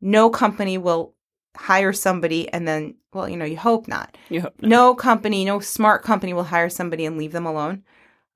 No 0.00 0.30
company 0.30 0.78
will 0.78 1.14
hire 1.56 1.92
somebody 1.92 2.48
and 2.48 2.66
then, 2.66 2.96
well, 3.12 3.28
you 3.28 3.36
know, 3.36 3.44
you 3.44 3.56
hope 3.56 3.86
not 3.86 4.16
you 4.28 4.40
hope 4.40 4.54
not. 4.60 4.68
no 4.68 4.94
company, 4.94 5.44
no 5.44 5.60
smart 5.60 6.02
company 6.02 6.32
will 6.32 6.44
hire 6.44 6.70
somebody 6.70 7.04
and 7.04 7.16
leave 7.18 7.32
them 7.32 7.46
alone. 7.46 7.84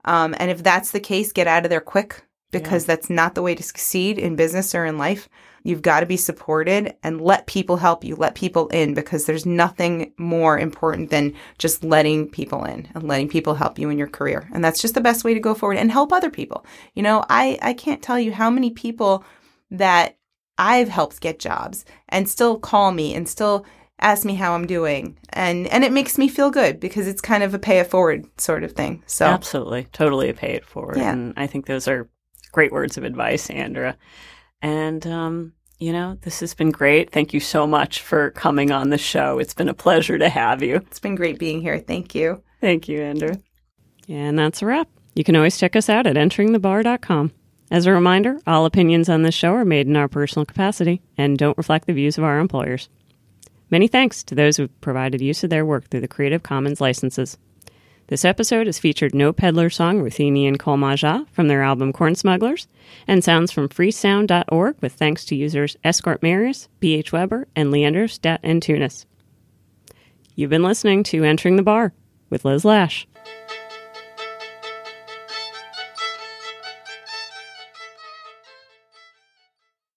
Um, 0.05 0.35
and 0.39 0.51
if 0.51 0.63
that's 0.63 0.93
the 0.93 1.01
case, 1.01 1.33
get 1.33 1.47
out 1.47 1.65
of 1.65 1.71
there 1.71 1.81
quick 1.81 2.23
because 2.51 2.85
that's 2.87 3.11
not 3.11 3.35
the 3.35 3.43
way 3.43 3.55
to 3.55 3.63
succeed 3.63 4.19
in 4.19 4.37
business 4.37 4.75
or 4.75 4.85
in 4.85 4.99
life. 4.99 5.29
You've 5.69 5.83
got 5.83 6.01
to 6.01 6.07
be 6.07 6.17
supported 6.17 6.97
and 7.03 7.21
let 7.21 7.47
people 7.47 7.77
help 7.77 8.03
you, 8.03 8.17
let 8.17 8.35
people 8.35 8.69
in 8.69 8.95
because 8.95 9.27
there's 9.27 9.45
nothing 9.45 10.15
more 10.17 10.59
important 10.59 11.11
than 11.11 11.35
just 11.59 11.85
letting 11.85 12.31
people 12.31 12.65
in 12.65 12.89
and 12.95 13.07
letting 13.07 13.29
people 13.29 13.53
help 13.53 13.79
you 13.79 13.91
in 13.91 13.99
your 13.99 14.09
career. 14.09 14.49
And 14.55 14.65
that's 14.65 14.81
just 14.81 14.95
the 14.95 15.03
best 15.03 15.25
way 15.25 15.35
to 15.35 15.41
go 15.41 15.53
forward 15.53 15.77
and 15.77 15.93
help 15.93 16.11
other 16.11 16.31
people. 16.31 16.65
You 16.95 17.03
know, 17.03 17.23
I, 17.29 17.59
I 17.61 17.75
can't 17.75 18.01
tell 18.01 18.19
you 18.19 18.33
how 18.33 18.49
many 18.49 18.71
people 18.71 19.27
that 19.71 20.17
I've 20.57 20.89
helped 20.89 21.21
get 21.21 21.39
jobs 21.39 21.85
and 22.09 22.27
still 22.27 22.59
call 22.59 22.91
me 22.91 23.15
and 23.15 23.29
still 23.29 23.67
ask 24.01 24.25
me 24.25 24.37
how 24.37 24.55
I'm 24.55 24.67
doing. 24.67 25.19
And 25.35 25.67
and 25.67 25.85
it 25.85 25.93
makes 25.93 26.17
me 26.17 26.29
feel 26.29 26.51
good 26.51 26.81
because 26.81 27.07
it's 27.07 27.21
kind 27.21 27.43
of 27.43 27.53
a 27.53 27.59
pay 27.59 27.79
it 27.81 27.91
forward 27.91 28.25
sort 28.41 28.65
of 28.65 28.73
thing. 28.73 29.03
So 29.07 29.27
Absolutely. 29.27 29.87
Totally 29.93 30.31
a 30.31 30.35
pay 30.35 30.55
it 30.55 30.65
forward. 30.65 30.97
Yeah. 30.97 31.13
And 31.13 31.35
I 31.37 31.47
think 31.47 31.67
those 31.67 31.89
are 31.89 32.09
great 32.53 32.73
words 32.73 32.97
of 32.97 33.05
advice, 33.05 33.51
Andra. 33.51 33.99
And, 34.63 35.07
um, 35.07 35.53
you 35.79 35.93
know, 35.93 36.19
this 36.23 36.41
has 36.41 36.55
been 36.55 36.71
great. 36.71 37.11
Thank 37.11 37.33
you 37.33 37.41
so 37.41 37.67
much 37.67 38.01
for 38.01 38.31
coming 38.33 38.71
on 38.71 38.91
the 38.91 38.99
show. 38.99 39.39
It's 39.39 39.55
been 39.55 39.69
a 39.69 39.75
pleasure 39.75 40.19
to 40.19 40.29
have 40.29 40.63
you. 40.63 40.77
it's 40.77 40.99
been 40.99 41.15
great 41.15 41.39
being 41.39 41.61
here. 41.61 41.79
Thank 41.79 42.15
you. 42.15 42.43
Thank 42.61 42.89
you, 42.89 43.01
Andrew. 43.01 43.35
And 44.09 44.39
that's 44.39 44.63
a 44.63 44.67
wrap. 44.67 44.89
You 45.15 45.25
can 45.25 45.37
always 45.37 45.59
check 45.59 45.77
us 45.77 45.89
out 45.89 46.07
at 46.07 46.17
enteringthebar.com. 46.17 47.33
As 47.71 47.87
a 47.87 47.93
reminder, 47.93 48.39
all 48.47 48.65
opinions 48.65 49.09
on 49.09 49.23
this 49.23 49.35
show 49.35 49.53
are 49.53 49.65
made 49.65 49.87
in 49.87 49.97
our 49.97 50.09
personal 50.09 50.47
capacity 50.47 51.03
and 51.17 51.37
don't 51.37 51.59
reflect 51.59 51.87
the 51.87 51.93
views 51.93 52.17
of 52.17 52.25
our 52.25 52.39
employers. 52.39 52.89
Many 53.71 53.87
thanks 53.89 54.25
to 54.25 54.35
those 54.35 54.57
who've 54.57 54.81
provided 54.81 55.21
use 55.21 55.45
of 55.45 55.51
their 55.51 55.67
work 55.67 55.89
through 55.89 56.01
the 56.01 56.09
Creative 56.09 56.43
Commons 56.43 56.81
licenses. 56.81 57.37
This 58.09 58.25
episode 58.25 58.67
has 58.67 58.79
featured 58.79 59.15
No 59.15 59.35
Peddler 59.35 59.69
Song 59.69 60.01
Ruthenian 60.01 60.57
Kolmaja 60.57 61.29
from 61.29 61.49
their 61.49 61.63
album 61.63 61.93
Corn 61.93 62.15
Smugglers, 62.15 62.67
and 63.07 63.23
sounds 63.23 63.53
from 63.53 63.69
freesound.org 63.69 64.77
with 64.81 64.95
thanks 64.95 65.27
to 65.27 65.37
users 65.37 65.77
Escort 65.85 66.23
Marius, 66.23 66.71
BH 66.81 67.13
Weber, 67.13 67.49
and 67.55 67.71
Leander 67.71 68.09
Stat 68.09 68.41
and 68.43 68.63
Tunis. 68.63 69.05
You've 70.35 70.49
been 70.49 70.63
listening 70.63 71.03
to 71.05 71.23
Entering 71.23 71.57
the 71.57 71.63
Bar 71.63 71.93
with 72.31 72.47
Liz 72.47 72.65
Lash. 72.65 73.07